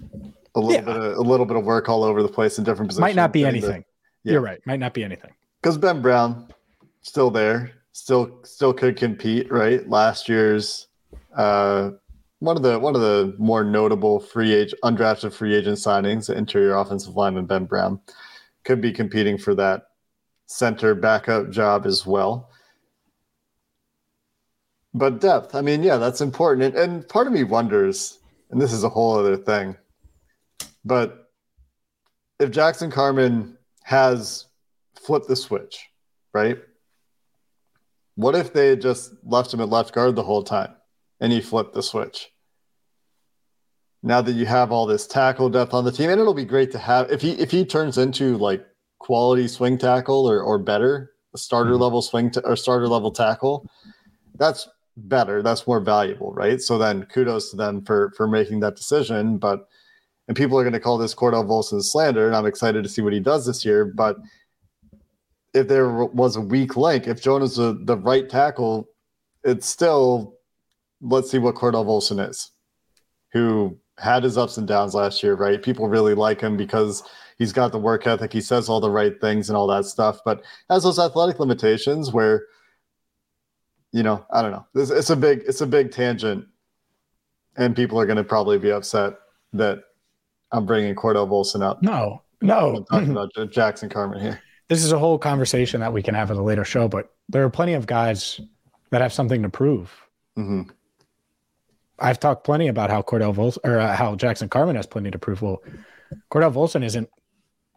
a 0.54 0.60
little 0.60 0.72
yeah. 0.72 0.80
bit 0.80 0.96
of, 0.96 1.16
a 1.16 1.20
little 1.20 1.46
bit 1.46 1.56
of 1.56 1.64
work 1.64 1.88
all 1.88 2.04
over 2.04 2.22
the 2.22 2.28
place 2.28 2.58
in 2.58 2.64
different 2.64 2.88
positions. 2.88 3.00
Might 3.00 3.16
not 3.16 3.32
be 3.32 3.44
anything. 3.44 3.84
The, 4.24 4.30
yeah. 4.30 4.32
You're 4.32 4.42
right. 4.42 4.60
Might 4.66 4.80
not 4.80 4.94
be 4.94 5.04
anything. 5.04 5.30
Because 5.60 5.78
Ben 5.78 6.00
Brown 6.00 6.48
still 7.02 7.30
there, 7.30 7.72
still 7.92 8.40
still 8.44 8.72
could 8.72 8.96
compete, 8.96 9.50
right? 9.50 9.88
Last 9.88 10.28
year's 10.28 10.88
uh 11.36 11.90
one 12.38 12.56
of 12.56 12.62
the 12.62 12.78
one 12.78 12.94
of 12.94 13.00
the 13.00 13.34
more 13.38 13.62
notable 13.64 14.18
free 14.20 14.52
agent 14.52 14.80
undrafted 14.82 15.32
free 15.32 15.54
agent 15.54 15.78
signings, 15.78 16.26
the 16.26 16.36
interior 16.36 16.74
offensive 16.74 17.14
lineman 17.14 17.46
Ben 17.46 17.64
Brown 17.64 18.00
could 18.64 18.80
be 18.80 18.92
competing 18.92 19.38
for 19.38 19.54
that 19.54 19.82
center 20.46 20.94
backup 20.94 21.50
job 21.50 21.86
as 21.86 22.06
well. 22.06 22.50
But 24.94 25.20
depth, 25.20 25.54
I 25.54 25.62
mean, 25.62 25.82
yeah, 25.82 25.96
that's 25.96 26.20
important. 26.20 26.74
And, 26.74 26.92
and 26.92 27.08
part 27.08 27.26
of 27.26 27.32
me 27.32 27.44
wonders, 27.44 28.18
and 28.50 28.60
this 28.60 28.72
is 28.72 28.84
a 28.84 28.88
whole 28.88 29.18
other 29.18 29.36
thing, 29.36 29.76
but 30.84 31.30
if 32.38 32.50
Jackson 32.50 32.90
Carman 32.90 33.56
has 33.84 34.46
flipped 34.96 35.28
the 35.28 35.36
switch, 35.36 35.88
right? 36.34 36.58
What 38.16 38.34
if 38.34 38.52
they 38.52 38.68
had 38.68 38.80
just 38.80 39.12
left 39.24 39.54
him 39.54 39.60
at 39.60 39.68
left 39.68 39.94
guard 39.94 40.16
the 40.16 40.22
whole 40.22 40.42
time 40.42 40.74
and 41.20 41.32
he 41.32 41.40
flipped 41.40 41.74
the 41.74 41.82
switch? 41.82 42.31
Now 44.02 44.20
that 44.20 44.32
you 44.32 44.46
have 44.46 44.72
all 44.72 44.86
this 44.86 45.06
tackle 45.06 45.48
depth 45.48 45.74
on 45.74 45.84
the 45.84 45.92
team, 45.92 46.10
and 46.10 46.20
it'll 46.20 46.34
be 46.34 46.44
great 46.44 46.70
to 46.72 46.78
have 46.78 47.10
if 47.10 47.20
he 47.20 47.32
if 47.32 47.50
he 47.50 47.64
turns 47.64 47.98
into 47.98 48.36
like 48.38 48.64
quality 48.98 49.48
swing 49.48 49.78
tackle 49.78 50.28
or 50.28 50.42
or 50.42 50.58
better, 50.58 51.12
a 51.34 51.38
starter 51.38 51.72
mm-hmm. 51.72 51.82
level 51.82 52.02
swing 52.02 52.30
t- 52.30 52.40
or 52.44 52.56
starter 52.56 52.88
level 52.88 53.10
tackle, 53.10 53.68
that's 54.36 54.68
better. 54.96 55.42
That's 55.42 55.66
more 55.66 55.80
valuable, 55.80 56.32
right? 56.32 56.60
So 56.60 56.78
then 56.78 57.04
kudos 57.06 57.50
to 57.50 57.56
them 57.56 57.84
for 57.84 58.12
for 58.16 58.26
making 58.26 58.60
that 58.60 58.76
decision. 58.76 59.38
But 59.38 59.68
and 60.28 60.36
people 60.36 60.58
are 60.58 60.62
going 60.62 60.72
to 60.72 60.80
call 60.80 60.98
this 60.98 61.14
Cordell 61.14 61.46
Volson 61.46 61.82
slander, 61.82 62.26
and 62.26 62.36
I'm 62.36 62.46
excited 62.46 62.82
to 62.82 62.88
see 62.88 63.02
what 63.02 63.12
he 63.12 63.20
does 63.20 63.46
this 63.46 63.64
year. 63.64 63.84
But 63.84 64.18
if 65.54 65.68
there 65.68 66.04
was 66.06 66.36
a 66.36 66.40
weak 66.40 66.76
link, 66.76 67.06
if 67.06 67.22
Jonah's 67.22 67.56
the, 67.56 67.78
the 67.84 67.96
right 67.96 68.28
tackle, 68.28 68.88
it's 69.44 69.66
still 69.66 70.38
let's 71.00 71.30
see 71.30 71.38
what 71.38 71.54
Cordell 71.56 71.84
Volson 71.84 72.28
is, 72.28 72.50
who 73.32 73.78
had 74.02 74.24
his 74.24 74.36
ups 74.36 74.56
and 74.58 74.66
downs 74.66 74.94
last 74.94 75.22
year, 75.22 75.34
right? 75.34 75.62
People 75.62 75.88
really 75.88 76.14
like 76.14 76.40
him 76.40 76.56
because 76.56 77.02
he's 77.38 77.52
got 77.52 77.72
the 77.72 77.78
work 77.78 78.06
ethic. 78.06 78.32
He 78.32 78.40
says 78.40 78.68
all 78.68 78.80
the 78.80 78.90
right 78.90 79.20
things 79.20 79.48
and 79.48 79.56
all 79.56 79.66
that 79.68 79.84
stuff, 79.84 80.20
but 80.24 80.42
has 80.68 80.82
those 80.82 80.98
athletic 80.98 81.38
limitations 81.38 82.12
where, 82.12 82.46
you 83.92 84.02
know, 84.02 84.26
I 84.30 84.42
don't 84.42 84.50
know. 84.50 84.66
It's, 84.74 84.90
it's 84.90 85.10
a 85.10 85.16
big, 85.16 85.42
it's 85.46 85.60
a 85.60 85.66
big 85.66 85.92
tangent, 85.92 86.46
and 87.56 87.76
people 87.76 88.00
are 88.00 88.06
going 88.06 88.16
to 88.16 88.24
probably 88.24 88.58
be 88.58 88.72
upset 88.72 89.14
that 89.52 89.84
I'm 90.50 90.66
bringing 90.66 90.94
Cordell 90.94 91.28
Volson 91.28 91.62
up. 91.62 91.82
No, 91.82 92.22
no, 92.40 92.76
I'm 92.76 92.84
talking 92.86 93.10
about 93.10 93.52
Jackson 93.52 93.88
Carman 93.88 94.20
here. 94.20 94.42
This 94.68 94.82
is 94.84 94.92
a 94.92 94.98
whole 94.98 95.18
conversation 95.18 95.80
that 95.80 95.92
we 95.92 96.02
can 96.02 96.14
have 96.14 96.30
at 96.30 96.36
a 96.36 96.42
later 96.42 96.64
show, 96.64 96.88
but 96.88 97.12
there 97.28 97.44
are 97.44 97.50
plenty 97.50 97.74
of 97.74 97.86
guys 97.86 98.40
that 98.90 99.00
have 99.00 99.12
something 99.12 99.42
to 99.42 99.48
prove. 99.48 99.94
Mm-hmm. 100.38 100.70
I've 102.02 102.20
talked 102.20 102.44
plenty 102.44 102.68
about 102.68 102.90
how 102.90 103.02
Cordell 103.02 103.34
Volson 103.34 103.58
or 103.64 103.78
uh, 103.78 103.94
how 103.94 104.14
Jackson 104.16 104.48
Carman 104.48 104.76
has 104.76 104.86
plenty 104.86 105.10
to 105.10 105.18
prove. 105.18 105.40
Well, 105.40 105.62
Cordell 106.30 106.52
Volson 106.52 106.84
isn't 106.84 107.08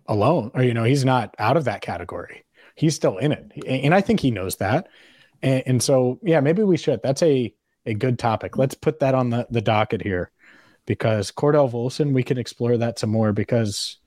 alone, 0.07 0.51
or 0.53 0.63
you 0.63 0.73
know, 0.73 0.83
he's 0.83 1.05
not 1.05 1.35
out 1.39 1.57
of 1.57 1.65
that 1.65 1.81
category. 1.81 2.43
He's 2.75 2.95
still 2.95 3.17
in 3.17 3.31
it, 3.31 3.51
and 3.65 3.93
I 3.93 4.01
think 4.01 4.19
he 4.19 4.31
knows 4.31 4.57
that. 4.57 4.87
And, 5.41 5.63
and 5.65 5.83
so, 5.83 6.19
yeah, 6.23 6.39
maybe 6.41 6.63
we 6.63 6.77
should. 6.77 7.01
That's 7.03 7.23
a 7.23 7.53
a 7.85 7.93
good 7.93 8.17
topic. 8.17 8.57
Let's 8.57 8.75
put 8.75 8.99
that 8.99 9.15
on 9.15 9.29
the 9.29 9.47
the 9.49 9.61
docket 9.61 10.01
here 10.01 10.31
because 10.85 11.31
Cordell 11.31 11.71
Volson, 11.71 12.13
we 12.13 12.23
can 12.23 12.37
explore 12.37 12.77
that 12.77 12.99
some 12.99 13.11
more 13.11 13.31
because 13.31 13.97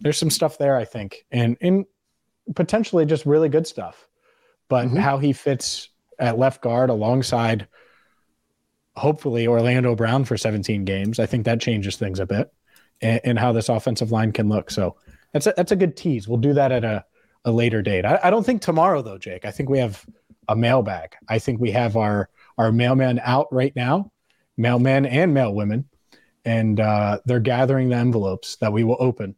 there's 0.00 0.18
some 0.18 0.30
stuff 0.30 0.58
there, 0.58 0.76
I 0.76 0.84
think, 0.84 1.26
and 1.30 1.56
in 1.60 1.84
potentially 2.54 3.06
just 3.06 3.26
really 3.26 3.48
good 3.48 3.66
stuff. 3.66 4.08
But 4.68 4.86
mm-hmm. 4.86 4.96
how 4.96 5.18
he 5.18 5.32
fits 5.32 5.88
at 6.18 6.38
left 6.38 6.62
guard 6.62 6.90
alongside 6.90 7.68
hopefully 8.96 9.46
Orlando 9.46 9.94
Brown 9.94 10.24
for 10.24 10.36
17 10.36 10.84
games, 10.84 11.18
I 11.18 11.26
think 11.26 11.44
that 11.44 11.60
changes 11.60 11.96
things 11.96 12.20
a 12.20 12.26
bit 12.26 12.52
and, 13.00 13.38
how 13.38 13.52
this 13.52 13.68
offensive 13.68 14.12
line 14.12 14.32
can 14.32 14.48
look. 14.48 14.70
So 14.70 14.96
that's 15.32 15.46
a, 15.46 15.54
that's 15.56 15.72
a 15.72 15.76
good 15.76 15.96
tease. 15.96 16.28
We'll 16.28 16.38
do 16.38 16.54
that 16.54 16.72
at 16.72 16.84
a, 16.84 17.04
a 17.44 17.52
later 17.52 17.82
date. 17.82 18.04
I, 18.04 18.20
I 18.22 18.30
don't 18.30 18.44
think 18.44 18.62
tomorrow 18.62 19.02
though, 19.02 19.18
Jake. 19.18 19.44
I 19.44 19.50
think 19.50 19.68
we 19.68 19.78
have 19.78 20.04
a 20.48 20.56
mailbag. 20.56 21.14
I 21.28 21.38
think 21.38 21.60
we 21.60 21.70
have 21.72 21.96
our 21.96 22.28
our 22.56 22.70
mailman 22.70 23.20
out 23.24 23.48
right 23.52 23.74
now, 23.74 24.12
mailmen 24.58 25.10
and 25.10 25.34
mail 25.34 25.52
women, 25.52 25.88
and 26.44 26.78
uh, 26.78 27.18
they're 27.24 27.40
gathering 27.40 27.88
the 27.88 27.96
envelopes 27.96 28.56
that 28.56 28.72
we 28.72 28.84
will 28.84 28.96
open 29.00 29.34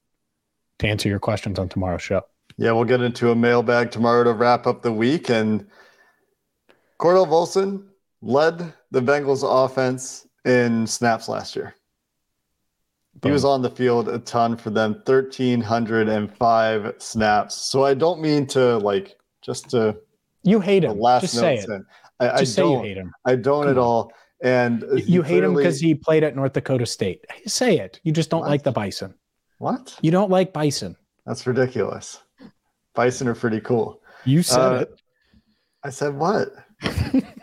to 0.81 0.87
answer 0.87 1.09
your 1.09 1.19
questions 1.19 1.59
on 1.59 1.69
tomorrow's 1.69 2.03
show. 2.03 2.23
Yeah, 2.59 2.73
we'll 2.73 2.85
get 2.85 3.01
into 3.01 3.31
a 3.31 3.35
mailbag 3.35 3.91
tomorrow 3.91 4.25
to 4.25 4.33
wrap 4.33 4.67
up 4.67 4.83
the 4.83 4.93
week. 4.93 5.31
And 5.31 5.67
Cordell 6.99 7.27
Volson 7.27 7.87
led 8.23 8.73
the 8.91 9.01
Bengals 9.01 9.43
offense 9.45 10.27
in 10.45 10.87
snaps 10.87 11.29
last 11.29 11.57
year. 11.57 11.75
He 13.23 13.31
was 13.31 13.45
on 13.45 13.63
the 13.63 13.71
field 13.71 14.09
a 14.09 14.19
ton 14.19 14.57
for 14.57 14.71
them, 14.71 14.93
1,305 15.05 16.95
snaps. 16.99 17.55
So 17.55 17.85
I 17.85 17.95
don't 17.95 18.21
mean 18.21 18.47
to 18.49 18.77
like 18.79 19.17
just 19.43 19.71
to. 19.71 19.97
You 20.43 20.61
hate 20.61 20.85
him. 20.85 20.99
Last 20.99 21.23
just 21.23 21.35
say 21.35 21.57
it. 21.57 21.71
I, 22.21 22.29
just 22.39 22.41
I 22.41 22.45
say 22.45 22.69
you 22.69 22.81
hate 22.83 22.97
him. 22.97 23.13
I 23.25 23.37
don't 23.37 23.63
Come 23.63 23.71
at 23.71 23.79
on. 23.79 23.85
all. 23.85 24.13
And 24.43 24.85
you 25.07 25.23
hate 25.23 25.43
him 25.43 25.55
because 25.55 25.81
he 25.81 25.95
played 25.95 26.23
at 26.23 26.37
North 26.37 26.53
Dakota 26.53 26.85
State. 26.85 27.25
Say 27.47 27.79
it. 27.79 28.01
You 28.03 28.13
just 28.13 28.29
don't 28.29 28.41
what? 28.41 28.51
like 28.51 28.63
the 28.63 28.73
Bison. 28.73 29.15
What? 29.59 29.99
You 30.03 30.11
don't 30.11 30.31
like 30.31 30.53
Bison. 30.53 30.95
That's 31.25 31.47
ridiculous. 31.47 32.21
Bison 32.95 33.29
are 33.29 33.35
pretty 33.35 33.61
cool. 33.61 34.03
You 34.25 34.43
said 34.43 34.61
uh, 34.61 34.75
it. 34.83 35.01
I 35.83 35.91
said 35.91 36.15
what? 36.15 36.49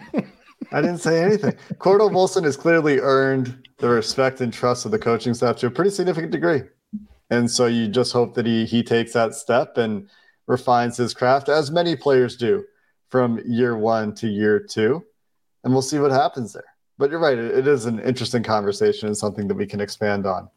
I 0.73 0.81
didn't 0.81 0.97
say 0.97 1.23
anything. 1.23 1.51
Cordell 1.75 2.11
Volson 2.11 2.43
has 2.43 2.57
clearly 2.57 2.99
earned 2.99 3.67
the 3.77 3.89
respect 3.89 4.41
and 4.41 4.51
trust 4.51 4.85
of 4.85 4.91
the 4.91 4.99
coaching 4.99 5.33
staff 5.33 5.57
to 5.57 5.67
a 5.67 5.71
pretty 5.71 5.91
significant 5.91 6.31
degree. 6.31 6.63
And 7.29 7.49
so 7.49 7.67
you 7.67 7.87
just 7.87 8.11
hope 8.11 8.33
that 8.33 8.45
he 8.45 8.65
he 8.65 8.83
takes 8.83 9.13
that 9.13 9.35
step 9.35 9.77
and 9.77 10.09
refines 10.47 10.97
his 10.97 11.13
craft, 11.13 11.47
as 11.47 11.71
many 11.71 11.95
players 11.95 12.35
do 12.35 12.65
from 13.09 13.39
year 13.45 13.77
one 13.77 14.13
to 14.15 14.27
year 14.27 14.59
two. 14.59 15.03
And 15.63 15.71
we'll 15.71 15.81
see 15.81 15.99
what 15.99 16.11
happens 16.11 16.53
there. 16.53 16.63
But 16.97 17.09
you're 17.09 17.19
right, 17.19 17.37
it, 17.37 17.59
it 17.59 17.67
is 17.67 17.85
an 17.85 17.99
interesting 17.99 18.43
conversation 18.43 19.07
and 19.07 19.17
something 19.17 19.47
that 19.47 19.55
we 19.55 19.65
can 19.65 19.79
expand 19.79 20.25
on 20.25 20.49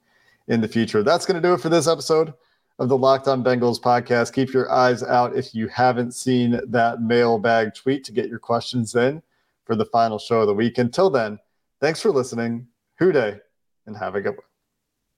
in 0.49 0.61
the 0.61 0.69
future. 0.69 1.03
That's 1.03 1.27
going 1.27 1.41
to 1.41 1.47
do 1.47 1.55
it 1.55 1.61
for 1.61 1.69
this 1.69 1.87
episode 1.87 2.33
of 2.79 2.89
the 2.89 2.97
Locked 2.97 3.29
On 3.29 3.45
Bengals 3.45 3.81
podcast. 3.81 4.33
Keep 4.33 4.53
your 4.53 4.71
eyes 4.71 5.03
out 5.03 5.37
if 5.37 5.55
you 5.55 5.69
haven't 5.69 6.15
seen 6.15 6.61
that 6.69 7.01
mailbag 7.01 7.75
tweet 7.75 8.05
to 8.05 8.13
get 8.13 8.29
your 8.29 8.39
questions 8.39 8.95
in 8.95 9.23
for 9.67 9.77
the 9.77 9.85
final 9.87 10.19
show 10.19 10.41
of 10.41 10.47
the 10.47 10.55
week. 10.55 10.79
Until 10.79 11.11
then, 11.11 11.39
thanks 11.81 12.01
for 12.01 12.11
listening. 12.11 12.69
Who 12.99 13.13
Dey 13.13 13.39
and 13.87 13.97
have 13.97 14.15
a 14.15 14.21
good 14.21 14.37
one. 14.37 14.56